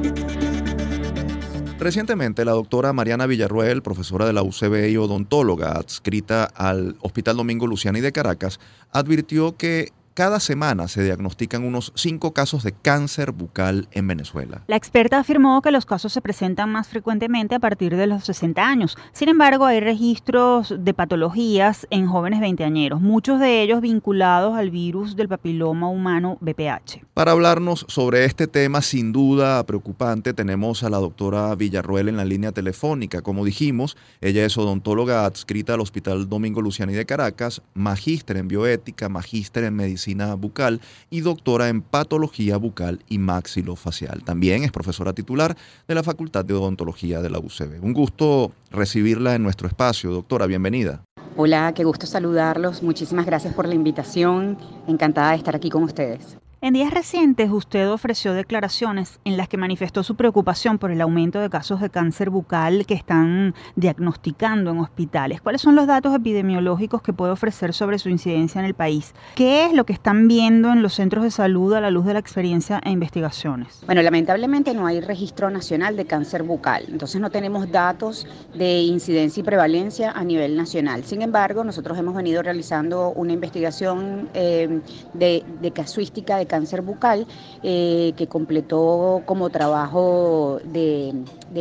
[1.81, 7.67] Recientemente, la doctora Mariana Villarruel, profesora de la UCB y odontóloga adscrita al Hospital Domingo
[7.67, 8.61] Luciani de Caracas,
[8.93, 14.63] advirtió que cada semana se diagnostican unos cinco casos de cáncer bucal en Venezuela.
[14.67, 18.67] La experta afirmó que los casos se presentan más frecuentemente a partir de los 60
[18.67, 18.97] años.
[19.13, 25.17] Sin embargo, hay registros de patologías en jóvenes veinteañeros, muchos de ellos vinculados al virus
[25.17, 27.05] del papiloma humano BPH.
[27.15, 32.25] Para hablarnos sobre este tema sin duda preocupante, tenemos a la doctora Villarruel en la
[32.25, 33.23] línea telefónica.
[33.23, 39.09] Como dijimos, ella es odontóloga adscrita al Hospital Domingo Luciani de Caracas, magíster en bioética,
[39.09, 40.00] magíster en medicina
[40.39, 44.23] bucal y doctora en patología bucal y maxilofacial.
[44.25, 47.83] También es profesora titular de la Facultad de Odontología de la UCB.
[47.83, 51.03] Un gusto recibirla en nuestro espacio, doctora, bienvenida.
[51.37, 52.83] Hola, qué gusto saludarlos.
[52.83, 54.59] Muchísimas gracias por la invitación.
[54.87, 56.37] Encantada de estar aquí con ustedes.
[56.63, 61.41] En días recientes usted ofreció declaraciones en las que manifestó su preocupación por el aumento
[61.41, 65.41] de casos de cáncer bucal que están diagnosticando en hospitales.
[65.41, 69.15] ¿Cuáles son los datos epidemiológicos que puede ofrecer sobre su incidencia en el país?
[69.37, 72.13] ¿Qué es lo que están viendo en los centros de salud a la luz de
[72.13, 73.83] la experiencia e investigaciones?
[73.87, 79.41] Bueno, lamentablemente no hay registro nacional de cáncer bucal, entonces no tenemos datos de incidencia
[79.41, 81.05] y prevalencia a nivel nacional.
[81.05, 84.83] Sin embargo, nosotros hemos venido realizando una investigación eh,
[85.15, 87.27] de, de casuística de cáncer bucal,
[87.63, 91.15] eh, que completó como trabajo de,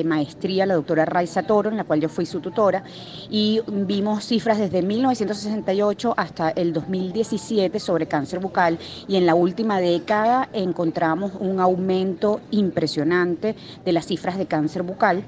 [0.04, 2.84] maestría la doctora Raiza Toro, en la cual yo fui su tutora,
[3.30, 9.80] y vimos cifras desde 1968 hasta el 2017 sobre cáncer bucal, y en la última
[9.80, 15.24] década encontramos un aumento impresionante de las cifras de cáncer bucal.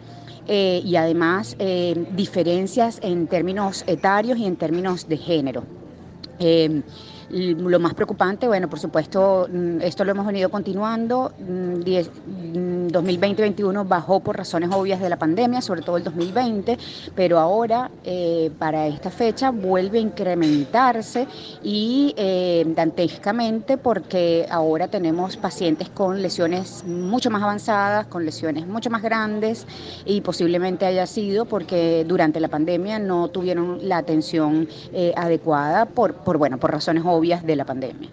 [0.47, 5.63] Eh, y además eh, diferencias en términos etarios y en términos de género.
[7.31, 11.31] Lo más preocupante, bueno, por supuesto, mm, esto lo hemos venido continuando.
[11.39, 16.77] 2020-2021 mm, mm, bajó por razones obvias de la pandemia, sobre todo el 2020,
[17.15, 21.25] pero ahora eh, para esta fecha vuelve a incrementarse
[21.63, 28.89] y eh, dantescamente porque ahora tenemos pacientes con lesiones mucho más avanzadas, con lesiones mucho
[28.89, 29.65] más grandes
[30.05, 36.15] y posiblemente haya sido porque durante la pandemia no tuvieron la atención eh, adecuada por,
[36.15, 38.09] por, bueno, por razones obvias de la pandemia.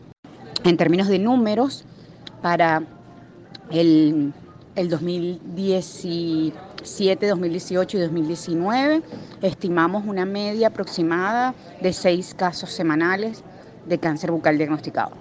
[0.64, 1.86] En términos de números,
[2.42, 2.82] para
[3.70, 4.34] el,
[4.76, 9.02] el 2017, 2018 y 2019
[9.40, 13.42] estimamos una media aproximada de seis casos semanales
[13.86, 15.12] de cáncer bucal diagnosticado.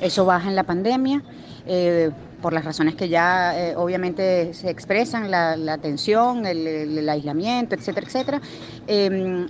[0.00, 1.22] Eso baja en la pandemia.
[1.66, 2.10] Eh,
[2.44, 8.06] por las razones que ya eh, obviamente se expresan, la, la tensión, el, aislamiento, etcétera,
[8.06, 8.42] etcétera.
[8.86, 9.46] Em,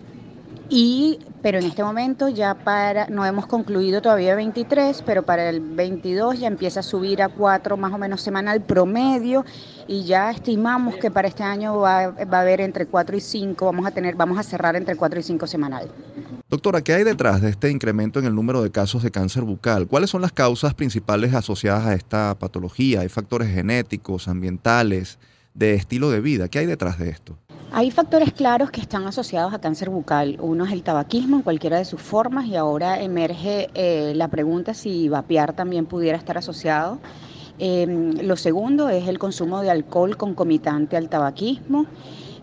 [0.69, 5.61] y, pero en este momento ya para, no hemos concluido todavía 23, pero para el
[5.61, 9.45] 22 ya empieza a subir a 4 más o menos semanal promedio
[9.87, 13.65] y ya estimamos que para este año va, va a haber entre 4 y 5,
[13.65, 15.91] vamos a tener, vamos a cerrar entre 4 y 5 semanal.
[16.49, 19.87] Doctora, ¿qué hay detrás de este incremento en el número de casos de cáncer bucal?
[19.87, 23.01] ¿Cuáles son las causas principales asociadas a esta patología?
[23.01, 25.19] ¿Hay factores genéticos, ambientales,
[25.55, 26.49] de estilo de vida?
[26.49, 27.37] ¿Qué hay detrás de esto?
[27.77, 30.39] Hay factores claros que están asociados a cáncer bucal.
[30.41, 34.75] Uno es el tabaquismo en cualquiera de sus formas y ahora emerge eh, la pregunta
[34.75, 37.01] si vapear también pudiera estar asociado.
[37.59, 41.87] Eh, lo segundo es el consumo de alcohol concomitante al tabaquismo.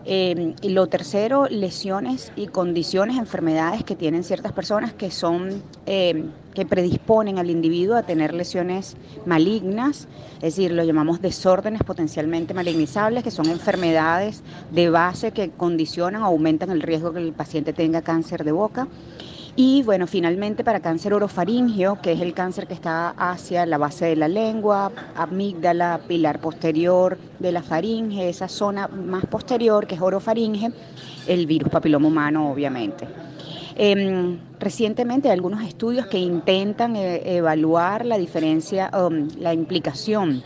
[0.04, 6.26] Eh, y lo tercero, lesiones y condiciones, enfermedades que tienen ciertas personas que son, eh,
[6.54, 13.24] que predisponen al individuo a tener lesiones malignas, es decir, lo llamamos desórdenes potencialmente malignizables,
[13.24, 18.02] que son enfermedades de base que condicionan o aumentan el riesgo que el paciente tenga
[18.02, 18.88] cáncer de boca.
[19.54, 24.06] Y bueno, finalmente para cáncer orofaringio, que es el cáncer que está hacia la base
[24.06, 30.00] de la lengua, amígdala, pilar posterior de la faringe, esa zona más posterior que es
[30.00, 30.72] orofaringe,
[31.26, 33.06] el virus papiloma humano obviamente.
[33.76, 40.42] Eh, recientemente hay algunos estudios que intentan eh, evaluar la diferencia, um, la implicación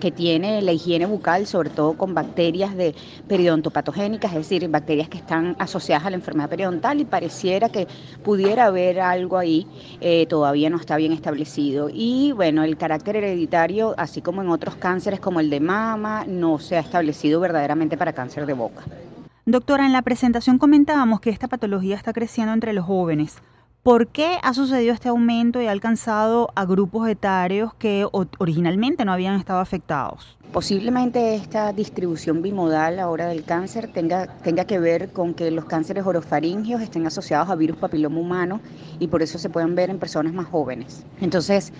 [0.00, 2.94] que tiene la higiene bucal, sobre todo con bacterias de
[3.28, 7.86] periodontopatogénicas, es decir, bacterias que están asociadas a la enfermedad periodontal y pareciera que
[8.24, 9.66] pudiera haber algo ahí,
[10.00, 11.90] eh, todavía no está bien establecido.
[11.92, 16.58] Y bueno, el carácter hereditario, así como en otros cánceres como el de mama, no
[16.58, 18.84] se ha establecido verdaderamente para cáncer de boca.
[19.46, 23.38] Doctora, en la presentación comentábamos que esta patología está creciendo entre los jóvenes.
[23.82, 29.12] ¿Por qué ha sucedido este aumento y ha alcanzado a grupos etarios que originalmente no
[29.14, 30.36] habían estado afectados?
[30.52, 36.04] Posiblemente esta distribución bimodal ahora del cáncer tenga, tenga que ver con que los cánceres
[36.04, 38.60] orofaringios estén asociados a virus papiloma humano
[38.98, 41.06] y por eso se pueden ver en personas más jóvenes.
[41.22, 41.72] Entonces,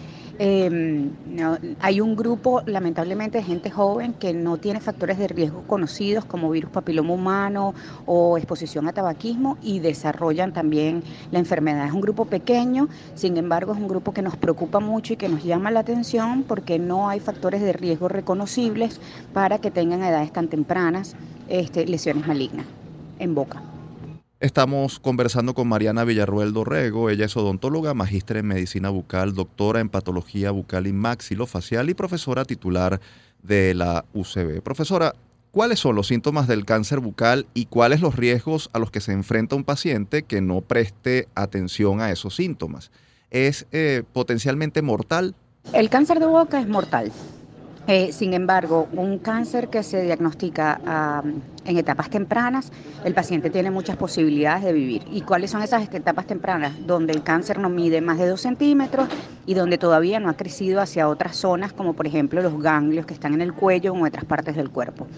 [0.42, 5.64] eh, no, hay un grupo, lamentablemente, de gente joven que no tiene factores de riesgo
[5.66, 7.74] conocidos como virus papiloma humano
[8.06, 11.86] o exposición a tabaquismo y desarrollan también la enfermedad.
[11.86, 15.28] Es un grupo pequeño, sin embargo, es un grupo que nos preocupa mucho y que
[15.28, 18.98] nos llama la atención porque no hay factores de riesgo reconocibles
[19.34, 21.16] para que tengan edades tan tempranas
[21.48, 22.64] este, lesiones malignas
[23.18, 23.62] en boca.
[24.40, 27.10] Estamos conversando con Mariana Villarruel Dorrego.
[27.10, 32.46] Ella es odontóloga, magíster en medicina bucal, doctora en patología bucal y maxilofacial y profesora
[32.46, 33.02] titular
[33.42, 34.62] de la UCB.
[34.62, 35.14] Profesora,
[35.50, 39.12] ¿cuáles son los síntomas del cáncer bucal y cuáles los riesgos a los que se
[39.12, 42.90] enfrenta un paciente que no preste atención a esos síntomas?
[43.30, 45.34] ¿Es eh, potencialmente mortal?
[45.74, 47.12] El cáncer de boca es mortal.
[48.12, 51.24] Sin embargo, un cáncer que se diagnostica
[51.64, 52.70] en etapas tempranas,
[53.04, 55.02] el paciente tiene muchas posibilidades de vivir.
[55.10, 56.86] ¿Y cuáles son esas etapas tempranas?
[56.86, 59.08] Donde el cáncer no mide más de 2 centímetros
[59.44, 63.14] y donde todavía no ha crecido hacia otras zonas, como por ejemplo los ganglios que
[63.14, 65.08] están en el cuello o otras partes del cuerpo.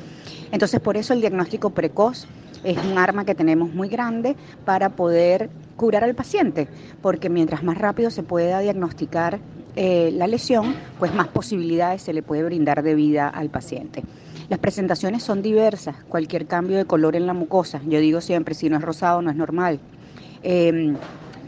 [0.50, 2.26] Entonces, por eso el diagnóstico precoz
[2.64, 6.68] es un arma que tenemos muy grande para poder curar al paciente,
[7.02, 9.40] porque mientras más rápido se pueda diagnosticar
[9.76, 14.02] eh, la lesión, pues más posibilidades se le puede brindar de vida al paciente.
[14.48, 18.68] Las presentaciones son diversas, cualquier cambio de color en la mucosa, yo digo siempre, si
[18.68, 19.80] no es rosado no es normal.
[20.42, 20.94] Eh,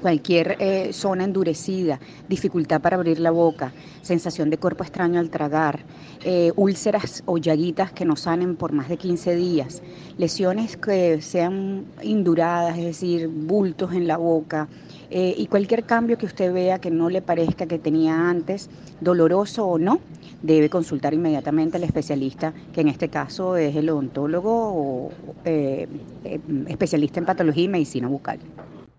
[0.04, 5.80] cualquier eh, zona endurecida, dificultad para abrir la boca, sensación de cuerpo extraño al tragar,
[6.26, 9.80] eh, úlceras o llaguitas que no sanen por más de 15 días,
[10.18, 14.68] lesiones que sean induradas, es decir, bultos en la boca,
[15.10, 19.66] eh, y cualquier cambio que usted vea que no le parezca que tenía antes, doloroso
[19.66, 20.00] o no,
[20.42, 25.10] debe consultar inmediatamente al especialista, que en este caso es el odontólogo o
[25.44, 25.88] eh,
[26.24, 28.38] eh, especialista en patología y medicina bucal.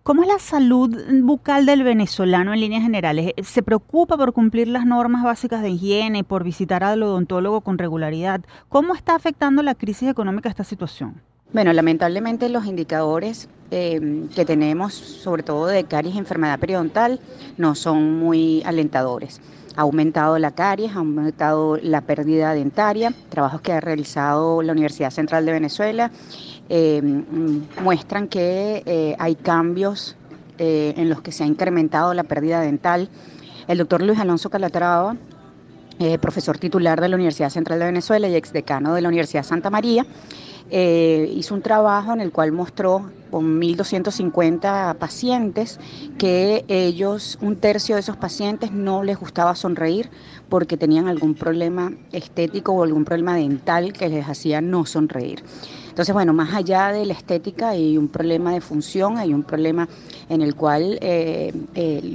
[0.03, 3.33] ¿Cómo es la salud bucal del venezolano en líneas generales?
[3.43, 8.41] ¿Se preocupa por cumplir las normas básicas de higiene, por visitar al odontólogo con regularidad?
[8.69, 11.21] ¿Cómo está afectando la crisis económica esta situación?
[11.55, 17.21] Bueno, lamentablemente los indicadores eh, que tenemos, sobre todo de caries y enfermedad periodontal,
[17.55, 19.39] no son muy alentadores.
[19.77, 25.11] Ha aumentado la caries, ha aumentado la pérdida dentaria, trabajos que ha realizado la Universidad
[25.11, 26.11] Central de Venezuela
[26.67, 27.01] eh,
[27.81, 30.17] muestran que eh, hay cambios
[30.57, 33.07] en los que se ha incrementado la pérdida dental.
[33.69, 35.15] El doctor Luis Alonso Calatrava,
[36.19, 40.05] profesor titular de la Universidad Central de Venezuela y exdecano de la Universidad Santa María,
[40.71, 45.79] eh, hizo un trabajo en el cual mostró con 1.250 pacientes
[46.17, 50.09] que ellos, un tercio de esos pacientes no les gustaba sonreír
[50.49, 55.43] porque tenían algún problema estético o algún problema dental que les hacía no sonreír.
[55.89, 59.87] Entonces, bueno, más allá de la estética hay un problema de función, hay un problema
[60.27, 61.53] en el cual eh,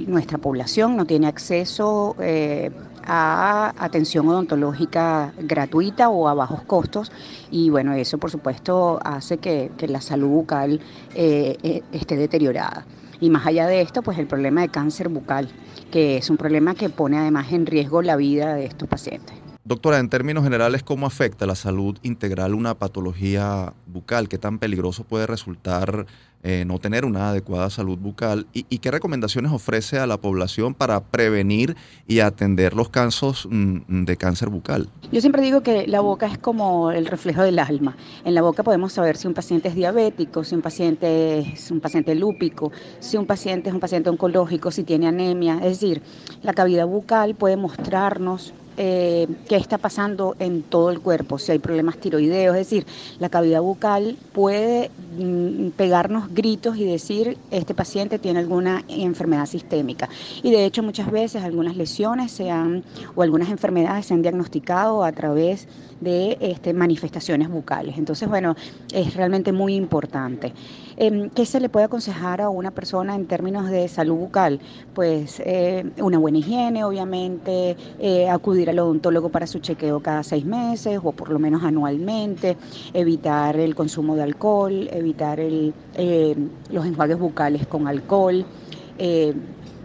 [0.06, 2.70] nuestra población no tiene acceso eh,
[3.12, 7.10] a atención odontológica gratuita o a bajos costos
[7.50, 10.80] y bueno, eso por supuesto hace que, la salud bucal
[11.16, 12.86] eh, esté deteriorada.
[13.20, 15.48] Y más allá de esto, pues el problema de cáncer bucal,
[15.90, 19.34] que es un problema que pone además en riesgo la vida de estos pacientes.
[19.64, 24.28] Doctora, en términos generales, ¿cómo afecta la salud integral una patología bucal?
[24.28, 26.06] ¿Qué tan peligroso puede resultar
[26.42, 28.46] eh, no tener una adecuada salud bucal?
[28.52, 31.76] ¿Y, qué recomendaciones ofrece a la población para prevenir
[32.06, 34.88] y atender los casos mm, de cáncer bucal?
[35.12, 37.96] Yo siempre digo que la boca es como el reflejo del alma.
[38.24, 41.80] En la boca podemos saber si un paciente es diabético, si un paciente es un
[41.80, 45.56] paciente lúpico, si un paciente es un paciente oncológico, si tiene anemia.
[45.56, 46.02] Es decir,
[46.42, 51.58] la cavidad bucal puede mostrarnos eh, qué está pasando en todo el cuerpo, si hay
[51.58, 52.86] problemas tiroideos, es decir,
[53.18, 60.08] la cavidad bucal puede mm, pegarnos gritos y decir este paciente tiene alguna enfermedad sistémica.
[60.42, 65.04] Y de hecho muchas veces algunas lesiones se han, o algunas enfermedades se han diagnosticado
[65.04, 65.68] a través
[66.00, 67.98] de este, manifestaciones bucales.
[67.98, 68.56] Entonces, bueno,
[68.92, 70.52] es realmente muy importante.
[70.96, 74.60] Em, ¿Qué se le puede aconsejar a una persona en términos de salud bucal?
[74.94, 78.28] Pues eh, una buena higiene, obviamente, eh,
[78.60, 82.56] acudir al odontólogo para su chequeo cada seis meses o por lo menos anualmente,
[82.92, 86.36] evitar el consumo de alcohol, evitar eh,
[86.70, 88.44] los enjuagues bucales con alcohol,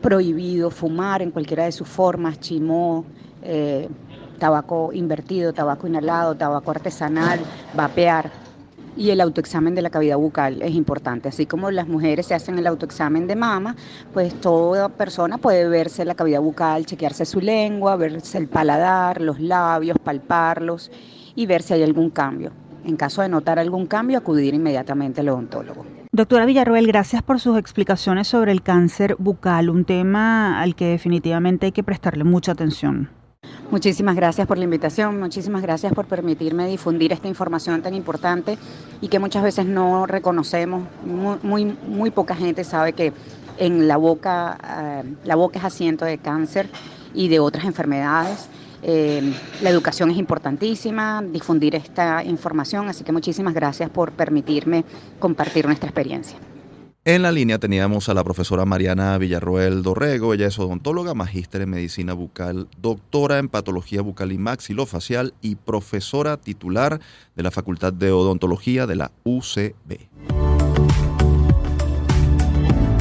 [0.01, 3.05] prohibido fumar en cualquiera de sus formas, chimó,
[4.38, 7.39] tabaco invertido, tabaco inhalado, tabaco artesanal,
[7.73, 8.45] vapear.
[8.98, 11.30] Y el autoexamen de la cavidad bucal es importante.
[11.30, 13.76] Así como las mujeres se hacen el autoexamen de mama,
[14.14, 19.39] pues toda persona puede verse la cavidad bucal, chequearse su lengua, verse el paladar, los
[19.39, 20.91] labios, palparlos
[21.36, 22.52] y ver si hay algún cambio.
[22.86, 25.86] En caso de notar algún cambio, acudir inmediatamente al odontólogo.
[26.12, 31.66] Doctora Villarroel, gracias por sus explicaciones sobre el cáncer bucal, un tema al que definitivamente
[31.66, 33.10] hay que prestarle mucha atención.
[33.72, 38.58] Muchísimas gracias por la invitación, muchísimas gracias por permitirme difundir esta información tan importante
[39.02, 40.88] y que muchas veces no reconocemos.
[41.04, 43.12] Muy, muy, poca gente sabe que
[43.58, 46.70] en la boca, eh, la boca es asiento de cáncer
[47.14, 48.50] y de otras enfermedades.
[48.84, 54.86] Eh, la educación es importantísima, difundir esta información, así que muchísimas gracias por permitirme
[55.18, 56.38] compartir nuestra experiencia.
[57.08, 61.70] En la línea teníamos a la profesora Mariana Villarroel Dorrego, ella es odontóloga, magíster en
[61.70, 66.99] medicina bucal, doctora en patología bucal y maxilofacial y profesora titular
[67.36, 69.99] de la Facultad de Odontología de la UCB.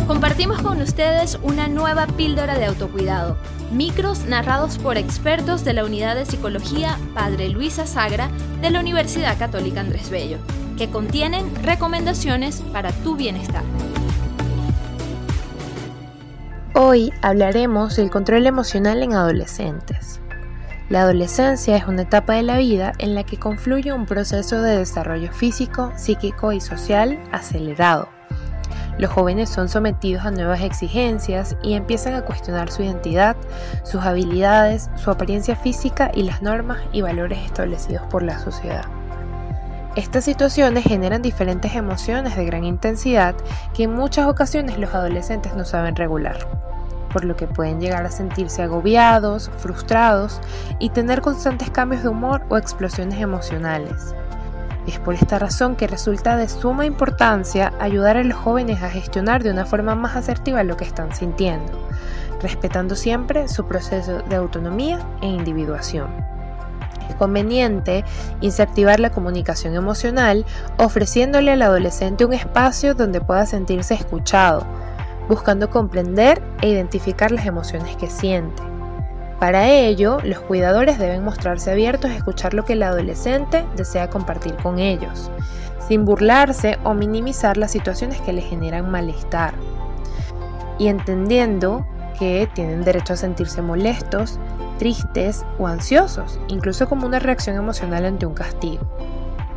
[0.07, 3.39] Compartimos con ustedes una nueva píldora de autocuidado,
[3.73, 8.29] micros narrados por expertos de la Unidad de Psicología Padre Luisa Sagra
[8.61, 10.37] de la Universidad Católica Andrés Bello
[10.77, 13.62] que contienen recomendaciones para tu bienestar.
[16.75, 20.20] Hoy hablaremos del control emocional en adolescentes.
[20.89, 24.79] La adolescencia es una etapa de la vida en la que confluye un proceso de
[24.79, 28.09] desarrollo físico, psíquico y social acelerado.
[28.99, 33.37] Los jóvenes son sometidos a nuevas exigencias y empiezan a cuestionar su identidad,
[33.83, 38.85] sus habilidades, su apariencia física y las normas y valores establecidos por la sociedad.
[39.97, 43.37] Estas situaciones generan diferentes emociones de gran intensidad
[43.75, 46.49] que en muchas ocasiones los adolescentes no saben regular,
[47.13, 50.41] por lo que pueden llegar a sentirse agobiados, frustrados
[50.81, 54.17] y tener constantes cambios de humor o explosiones emocionales.
[54.89, 59.45] Es por esta razón que resulta de suma importancia ayudar a los jóvenes a gestionar
[59.45, 61.73] de una forma más asertiva lo que están sintiendo,
[62.43, 66.34] respetando siempre su proceso de autonomía e individuación.
[67.09, 68.05] Es conveniente
[68.41, 70.45] incentivar la comunicación emocional
[70.79, 74.67] ofreciéndole al adolescente un espacio donde pueda sentirse escuchado,
[75.29, 78.63] buscando comprender e identificar las emociones que siente.
[79.39, 84.55] Para ello, los cuidadores deben mostrarse abiertos a escuchar lo que el adolescente desea compartir
[84.57, 85.31] con ellos,
[85.87, 89.55] sin burlarse o minimizar las situaciones que le generan malestar.
[90.79, 91.87] Y entendiendo
[92.19, 94.39] que tienen derecho a sentirse molestos,
[94.79, 98.85] tristes o ansiosos, incluso como una reacción emocional ante un castigo.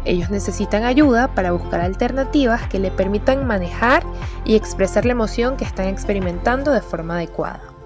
[0.05, 4.03] Ellos necesitan ayuda para buscar alternativas que le permitan manejar
[4.45, 7.77] y expresar la emoción que están experimentando de forma adecuada.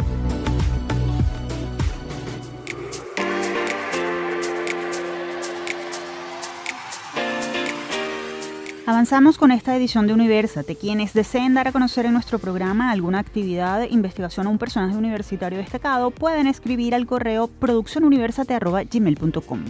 [8.90, 10.74] Avanzamos con esta edición de Universate.
[10.74, 15.60] Quienes deseen dar a conocer en nuestro programa alguna actividad, investigación o un personaje universitario
[15.60, 19.64] destacado, pueden escribir al correo produccionuniversate.gmail.com.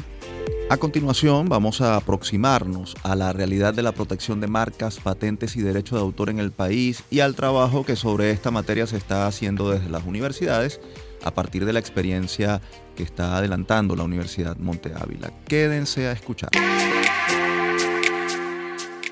[0.70, 5.60] A continuación vamos a aproximarnos a la realidad de la protección de marcas, patentes y
[5.60, 9.26] derechos de autor en el país y al trabajo que sobre esta materia se está
[9.26, 10.80] haciendo desde las universidades
[11.22, 12.62] a partir de la experiencia
[12.96, 15.30] que está adelantando la Universidad Monte Ávila.
[15.46, 16.48] Quédense a escuchar.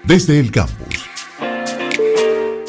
[0.08, 1.06] Desde el campus.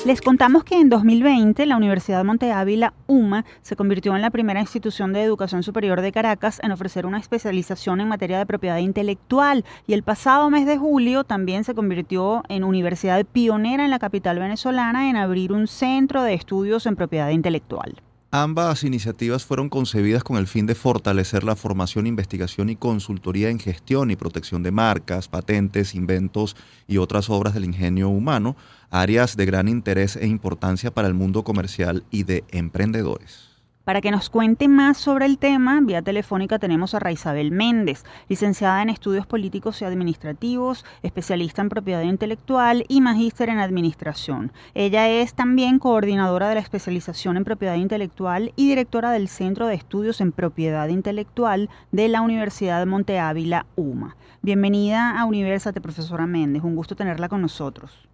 [0.05, 4.59] Les contamos que en 2020 la Universidad Monte Ávila, UMA, se convirtió en la primera
[4.59, 9.63] institución de educación superior de Caracas en ofrecer una especialización en materia de propiedad intelectual
[9.87, 14.37] y el pasado mes de julio también se convirtió en universidad pionera en la capital
[14.37, 18.01] venezolana en abrir un centro de estudios en propiedad intelectual.
[18.31, 23.57] Ambas iniciativas fueron concebidas con el fin de fortalecer la formación, investigación y consultoría en
[23.57, 26.55] gestión y protección de marcas, patentes, inventos
[26.87, 28.55] y otras obras del ingenio humano,
[28.91, 33.58] áreas de gran interés e importancia para el mundo comercial y de emprendedores.
[33.85, 38.83] Para que nos cuente más sobre el tema, vía telefónica tenemos a Raisabel Méndez, licenciada
[38.83, 44.51] en Estudios Políticos y Administrativos, especialista en propiedad intelectual y magíster en Administración.
[44.75, 49.75] Ella es también coordinadora de la especialización en propiedad intelectual y directora del Centro de
[49.75, 54.15] Estudios en Propiedad Intelectual de la Universidad Monte Ávila, UMA.
[54.41, 56.63] Bienvenida a Universate, profesora Méndez.
[56.63, 58.07] Un gusto tenerla con nosotros.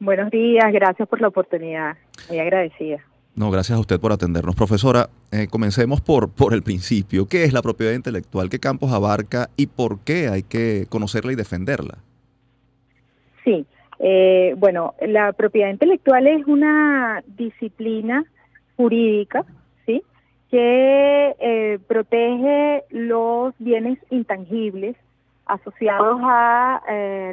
[0.00, 1.96] Buenos días, gracias por la oportunidad.
[2.28, 2.98] Muy agradecida.
[3.36, 4.54] No, gracias a usted por atendernos.
[4.54, 7.26] Profesora, eh, comencemos por, por el principio.
[7.26, 8.48] ¿Qué es la propiedad intelectual?
[8.48, 11.98] ¿Qué campos abarca y por qué hay que conocerla y defenderla?
[13.42, 13.66] Sí,
[13.98, 18.24] eh, bueno, la propiedad intelectual es una disciplina
[18.76, 19.44] jurídica,
[19.84, 20.04] ¿sí?
[20.52, 24.94] Que eh, protege los bienes intangibles
[25.46, 26.80] asociados a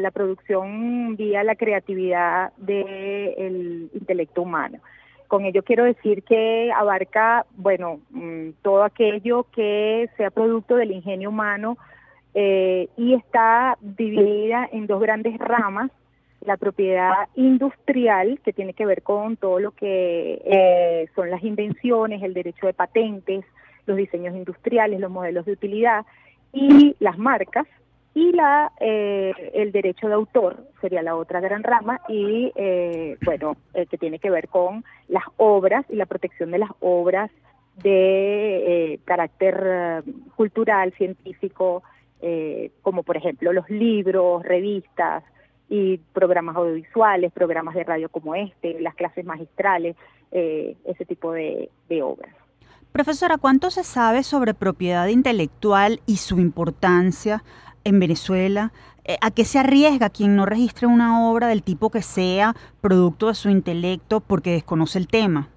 [0.01, 4.79] la producción vía la creatividad del intelecto humano.
[5.31, 11.29] Con ello quiero decir que abarca, bueno, mm, todo aquello que sea producto del ingenio
[11.29, 11.77] humano
[12.33, 15.89] eh, y está dividida en dos grandes ramas.
[16.41, 22.21] La propiedad industrial, que tiene que ver con todo lo que eh, son las invenciones,
[22.23, 23.45] el derecho de patentes,
[23.85, 26.05] los diseños industriales, los modelos de utilidad,
[26.51, 27.67] y las marcas,
[28.13, 33.55] y la eh, el derecho de autor sería la otra gran rama y eh, bueno
[33.73, 37.31] eh, que tiene que ver con las obras y la protección de las obras
[37.83, 40.03] de carácter
[40.35, 41.83] cultural científico
[42.81, 45.23] como por ejemplo los libros revistas
[45.69, 49.95] y programas audiovisuales programas de radio como este las clases magistrales
[50.31, 51.69] ese tipo de
[52.03, 52.35] obras.
[52.91, 57.41] Profesora, ¿cuánto se sabe sobre propiedad intelectual y su importancia
[57.83, 58.71] en Venezuela?
[59.05, 63.27] Eh, ¿A qué se arriesga quien no registre una obra del tipo que sea producto
[63.27, 65.49] de su intelecto porque desconoce el tema?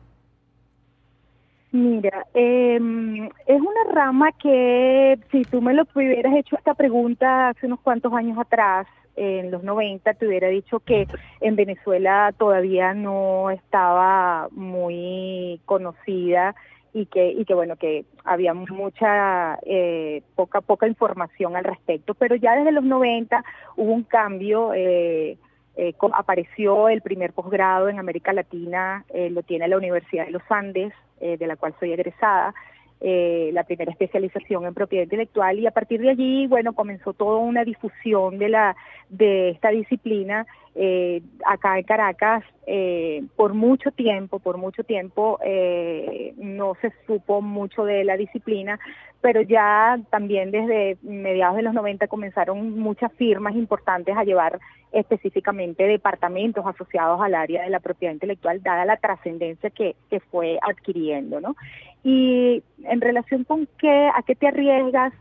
[1.73, 7.67] Mira, em, es una rama que si tú me lo hubieras hecho esta pregunta hace
[7.67, 11.07] unos cuantos años atrás, en los 90, te hubiera dicho que
[11.41, 16.55] en Venezuela todavía no estaba muy conocida
[16.95, 22.37] y que, y que bueno, que había mucha, eh, poca, poca información al respecto, pero
[22.37, 23.45] ya desde los 90
[23.77, 25.37] hubo un cambio, eh,
[25.77, 30.93] eh, apareció el primer posgrado en América Latina, lo tiene la Universidad de los Andes,
[31.19, 32.55] de la cual soy egresada,
[33.01, 37.63] la primera especialización en propiedad intelectual y a partir de allí, bueno, comenzó toda una
[37.63, 38.77] difusión de la
[39.11, 46.35] de esta disciplina eh, acá en Caracas eh, por mucho tiempo, por mucho tiempo eh,
[46.37, 48.81] no se supo mucho de la disciplina,
[49.21, 54.59] pero ya también desde mediados de los 90 comenzaron muchas firmas importantes a llevar
[54.91, 60.59] específicamente departamentos asociados al área de la propiedad intelectual, dada la trascendencia que, que fue
[60.61, 61.55] adquiriendo, ¿no?
[62.05, 65.13] Y en relación con qué, a qué te arriesgas,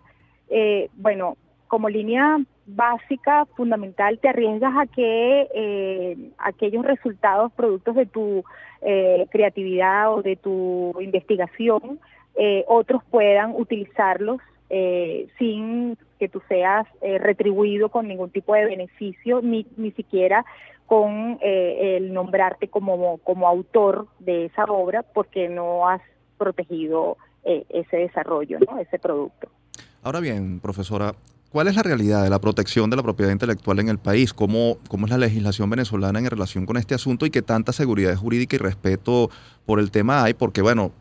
[0.97, 1.37] bueno,
[1.73, 8.43] como línea básica, fundamental, te arriesgas a que eh, aquellos resultados, productos de tu
[8.81, 11.99] eh, creatividad o de tu investigación,
[12.35, 14.39] eh, otros puedan utilizarlos
[15.37, 20.45] sin que tú seas retribuido con ningún tipo de beneficio, ni, ni siquiera
[20.87, 26.01] con el nombrarte como, como autor de esa obra, porque no has
[26.43, 29.49] protegido ese desarrollo, ese producto.
[30.01, 31.13] Ahora bien, profesora,
[31.53, 34.33] ¿Cuál es la realidad de la protección de la propiedad intelectual en el país?
[34.33, 38.15] ¿Cómo, ¿Cómo es la legislación venezolana en relación con este asunto y qué tanta seguridad
[38.15, 39.29] jurídica y respeto
[39.67, 40.33] por el tema hay?
[40.33, 40.91] Porque, bueno,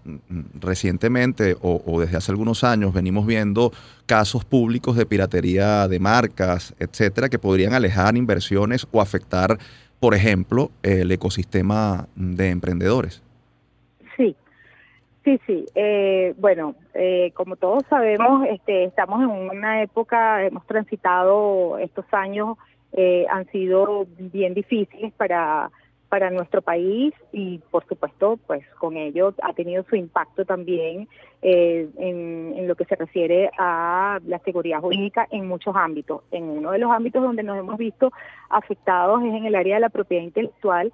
[0.61, 3.73] recientemente o desde hace algunos años venimos viendo
[4.05, 9.59] casos públicos de piratería de marcas, etcétera, que podrían alejar inversiones o afectar,
[10.01, 13.23] por ejemplo, el ecosistema de emprendedores.
[15.25, 15.65] Sí, Sí.
[15.75, 22.59] Eh, bueno, eh, como todos sabemos, este, estamos en una época, hemos transitado estos años,
[22.93, 25.71] eh, han sido bien difíciles para
[26.13, 31.09] para nuestro país y por supuesto pues con ello ha tenido su impacto también
[31.41, 36.21] en, en, lo que se refiere a la seguridad jurídica en muchos ámbitos.
[36.31, 38.13] En uno de los ámbitos donde nos hemos visto
[38.51, 40.93] afectados es en el área de la propiedad intelectual,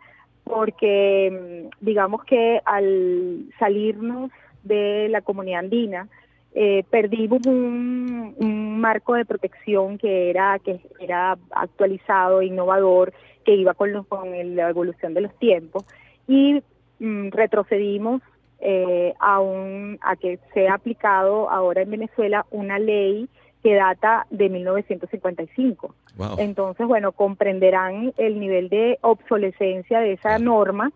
[0.48, 4.30] porque mm, digamos que al salirnos
[4.64, 6.08] de la comunidad andina,
[6.54, 13.12] eh, perdimos un, marco de protección que era que era actualizado, innovador,
[13.44, 15.84] que iba con, con la evolución de los tiempos
[16.28, 16.62] y
[17.00, 18.22] mm, retrocedimos
[18.60, 23.28] eh, a, un, a que sea aplicado ahora en Venezuela una ley
[23.62, 25.94] que data de 1955.
[26.38, 30.90] Entonces, bueno, comprenderán el nivel de obsolescencia de esa norma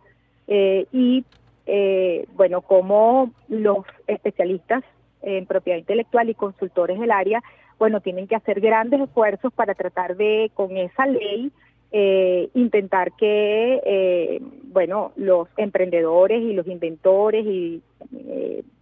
[0.48, 1.24] eh, y,
[1.66, 4.82] eh, bueno, cómo los especialistas
[5.22, 7.42] en propiedad intelectual y consultores del área,
[7.78, 11.52] bueno, tienen que hacer grandes esfuerzos para tratar de, con esa ley,
[11.92, 17.82] eh, intentar que, bueno, los emprendedores y los inventores y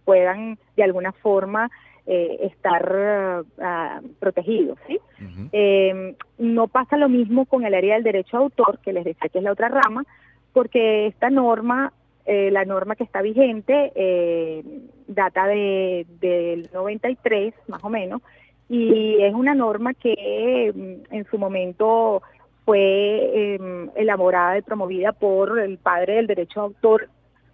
[0.05, 1.69] puedan de alguna forma
[2.13, 4.77] eh, estar uh, protegidos.
[4.85, 4.99] ¿sí?
[5.53, 9.29] Em, no pasa lo mismo con el área del derecho a autor, que les decía
[9.29, 10.03] que es la otra rama,
[10.51, 11.93] porque esta norma,
[12.25, 14.61] eh, la norma que está vigente, eh,
[15.07, 18.21] data de, del 93 más o menos,
[18.67, 22.23] y es una norma que mm, en su momento
[22.65, 27.07] fue em, elaborada y promovida por el padre del derecho a autor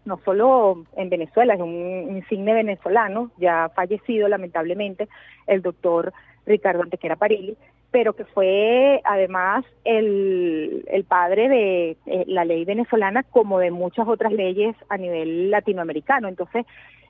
[0.07, 5.07] no solo en Venezuela, es un insigne venezolano, ya fallecido lamentablemente,
[5.45, 6.13] el doctor
[6.45, 7.57] Ricardo Antequera Parili,
[7.91, 14.07] pero que fue además el, el padre de eh, la ley venezolana como de muchas
[14.07, 16.27] otras leyes a nivel latinoamericano.
[16.27, 16.65] Entonces,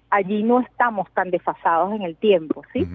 [0.10, 2.88] allí no estamos tan desfasados en el tiempo, ¿sí?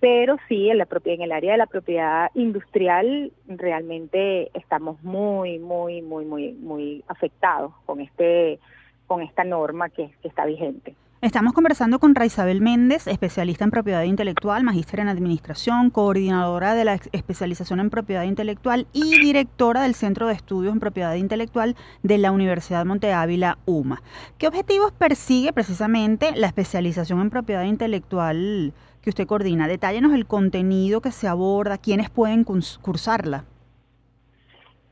[0.00, 6.02] Pero sí, en, la en el área de la propiedad industrial realmente estamos muy, muy,
[6.02, 8.58] muy, muy, muy afectados con este
[9.06, 10.94] con esta norma que, está vigente.
[11.20, 17.00] Estamos conversando con Raisabel Méndez, especialista en propiedad intelectual, magíster en administración, coordinadora de la
[17.12, 22.30] especialización en propiedad intelectual y directora del Centro de Estudios en Propiedad Intelectual de la
[22.30, 24.02] Universidad Monte Ávila, UMA.
[24.36, 29.66] ¿Qué objetivos persigue precisamente la especialización en propiedad intelectual que usted coordina?
[29.66, 33.44] Detállenos el contenido que se aborda, quiénes pueden cursarla.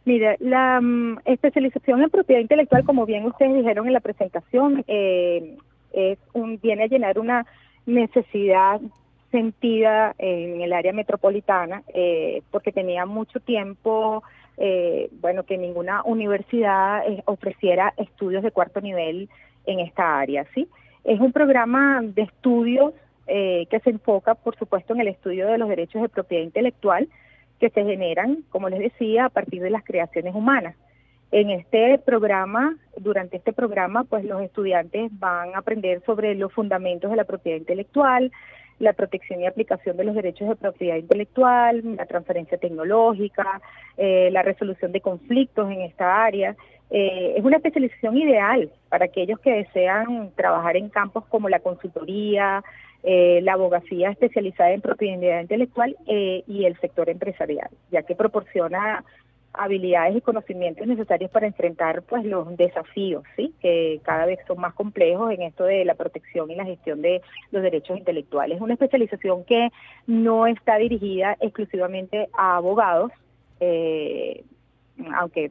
[0.04, 5.56] Mire, la mm, especialización en propiedad intelectual, como bien ustedes dijeron en la presentación, eh,
[6.62, 7.46] viene a llenar una
[7.86, 8.80] necesidad
[9.30, 14.22] sentida en el área metropolitana, eh, porque tenía mucho tiempo,
[14.56, 19.28] eh, bueno, que ninguna universidad ofreciera estudios de cuarto nivel
[19.66, 20.68] en esta área, ¿sí?
[21.04, 22.92] Es un programa de estudios
[23.24, 27.08] que se enfoca, por supuesto, en el estudio de los derechos de propiedad intelectual,
[27.62, 30.74] que se generan, como les decía, a partir de las creaciones humanas.
[31.30, 37.08] En este programa, durante este programa, pues los estudiantes van a aprender sobre los fundamentos
[37.08, 38.32] de la propiedad intelectual,
[38.80, 43.62] la protección y aplicación de los derechos de propiedad intelectual, la transferencia tecnológica,
[43.96, 46.56] eh, la resolución de conflictos en esta área.
[46.94, 52.62] Eh, es una especialización ideal para aquellos que desean trabajar en campos como la consultoría,
[53.02, 59.04] eh, la abogacía especializada en propiedad intelectual eh, y el sector empresarial, ya que proporciona
[59.54, 64.74] habilidades y conocimientos necesarios para enfrentar pues los desafíos, sí, que cada vez son más
[64.74, 67.22] complejos en esto de la protección y la gestión de
[67.52, 68.56] los derechos intelectuales.
[68.56, 69.70] Es una especialización que
[70.06, 73.12] no está dirigida exclusivamente a abogados,
[75.14, 75.50] aunque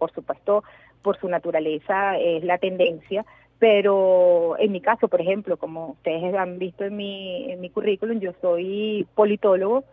[0.00, 0.64] por supuesto
[1.02, 3.24] por su naturaleza es la tendencia,
[3.60, 8.18] pero en mi caso, por ejemplo, como ustedes han visto en mi, en mi currículum,
[8.18, 9.84] yo soy politólogo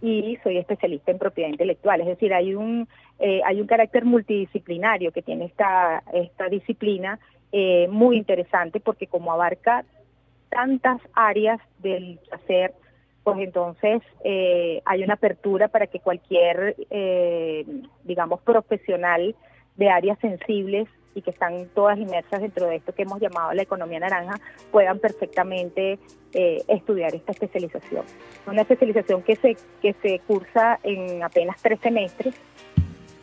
[0.00, 2.86] y soy especialista en propiedad intelectual, es decir, hay un,
[3.18, 7.18] eh, hay un carácter multidisciplinario que tiene esta, esta disciplina
[7.50, 9.84] eh, muy interesante porque como abarca
[10.48, 12.74] tantas áreas del hacer,
[13.24, 16.76] pues entonces eh, hay una apertura para que cualquier,
[18.04, 19.34] digamos, profesional
[19.76, 23.62] de áreas sensibles y que están todas inmersas dentro de esto que hemos llamado la
[23.62, 24.38] economía naranja,
[24.70, 25.98] puedan perfectamente
[26.34, 28.04] eh, estudiar esta especialización.
[28.46, 32.34] Una especialización que se, que se cursa en apenas tres semestres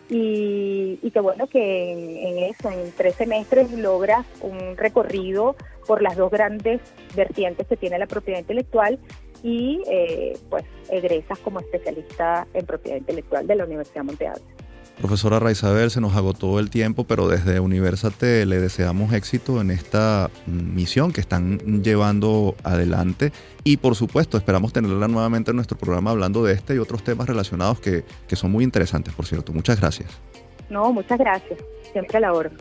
[0.10, 6.02] y, y que bueno, que en, en, eso, en tres semestres logras un recorrido por
[6.02, 6.82] las dos grandes
[7.16, 8.98] vertientes que tiene la propiedad intelectual
[9.44, 14.28] y eh, pues egresas como especialista en propiedad intelectual de la Universidad Monte
[15.00, 20.30] Profesora Raizabel, se nos agotó el tiempo, pero desde Universate le deseamos éxito en esta
[20.46, 23.34] misión que están llevando adelante
[23.64, 27.28] y por supuesto esperamos tenerla nuevamente en nuestro programa hablando de este y otros temas
[27.28, 29.52] relacionados que, que son muy interesantes, por cierto.
[29.52, 30.10] Muchas gracias.
[30.70, 31.60] No, muchas gracias.
[31.92, 32.58] Siempre a la orden.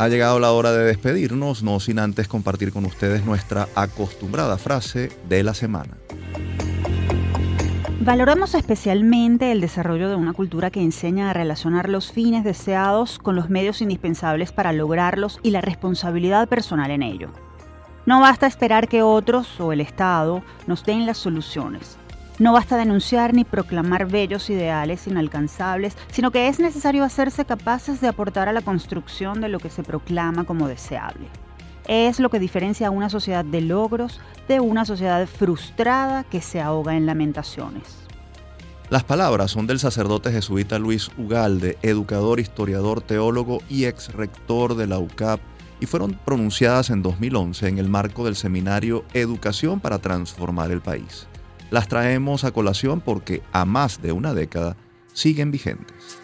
[0.00, 5.10] Ha llegado la hora de despedirnos, no sin antes compartir con ustedes nuestra acostumbrada frase
[5.28, 5.96] de la semana.
[8.02, 13.34] Valoramos especialmente el desarrollo de una cultura que enseña a relacionar los fines deseados con
[13.34, 17.30] los medios indispensables para lograrlos y la responsabilidad personal en ello.
[18.06, 21.97] No basta esperar que otros o el Estado nos den las soluciones.
[22.38, 28.06] No basta denunciar ni proclamar bellos ideales inalcanzables, sino que es necesario hacerse capaces de
[28.06, 31.26] aportar a la construcción de lo que se proclama como deseable.
[31.88, 36.60] Es lo que diferencia a una sociedad de logros de una sociedad frustrada que se
[36.60, 38.06] ahoga en lamentaciones.
[38.88, 44.86] Las palabras son del sacerdote jesuita Luis Ugalde, educador, historiador, teólogo y ex rector de
[44.86, 45.40] la UCAP,
[45.80, 51.26] y fueron pronunciadas en 2011 en el marco del seminario Educación para Transformar el País
[51.70, 54.76] las traemos a colación porque a más de una década
[55.12, 56.18] siguen vigentes.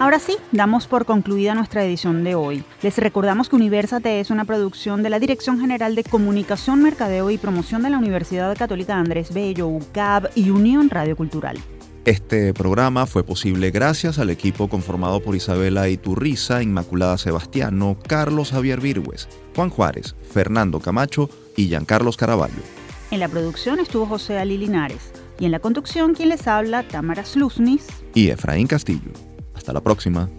[0.00, 2.64] Ahora sí, damos por concluida nuestra edición de hoy.
[2.80, 7.36] Les recordamos que Universate es una producción de la Dirección General de Comunicación, Mercadeo y
[7.36, 11.58] Promoción de la Universidad Católica Andrés Bello, UCAB y Unión Radio Cultural.
[12.06, 18.80] Este programa fue posible gracias al equipo conformado por Isabela Iturriza, Inmaculada Sebastiano, Carlos Javier
[18.80, 22.62] Virgües, Juan Juárez, Fernando Camacho y Giancarlos Caraballo.
[23.10, 27.26] En la producción estuvo José Ali Linares y en la conducción quien les habla, Tamara
[27.26, 29.12] Slusnis y Efraín Castillo.
[29.54, 30.30] Hasta la próxima.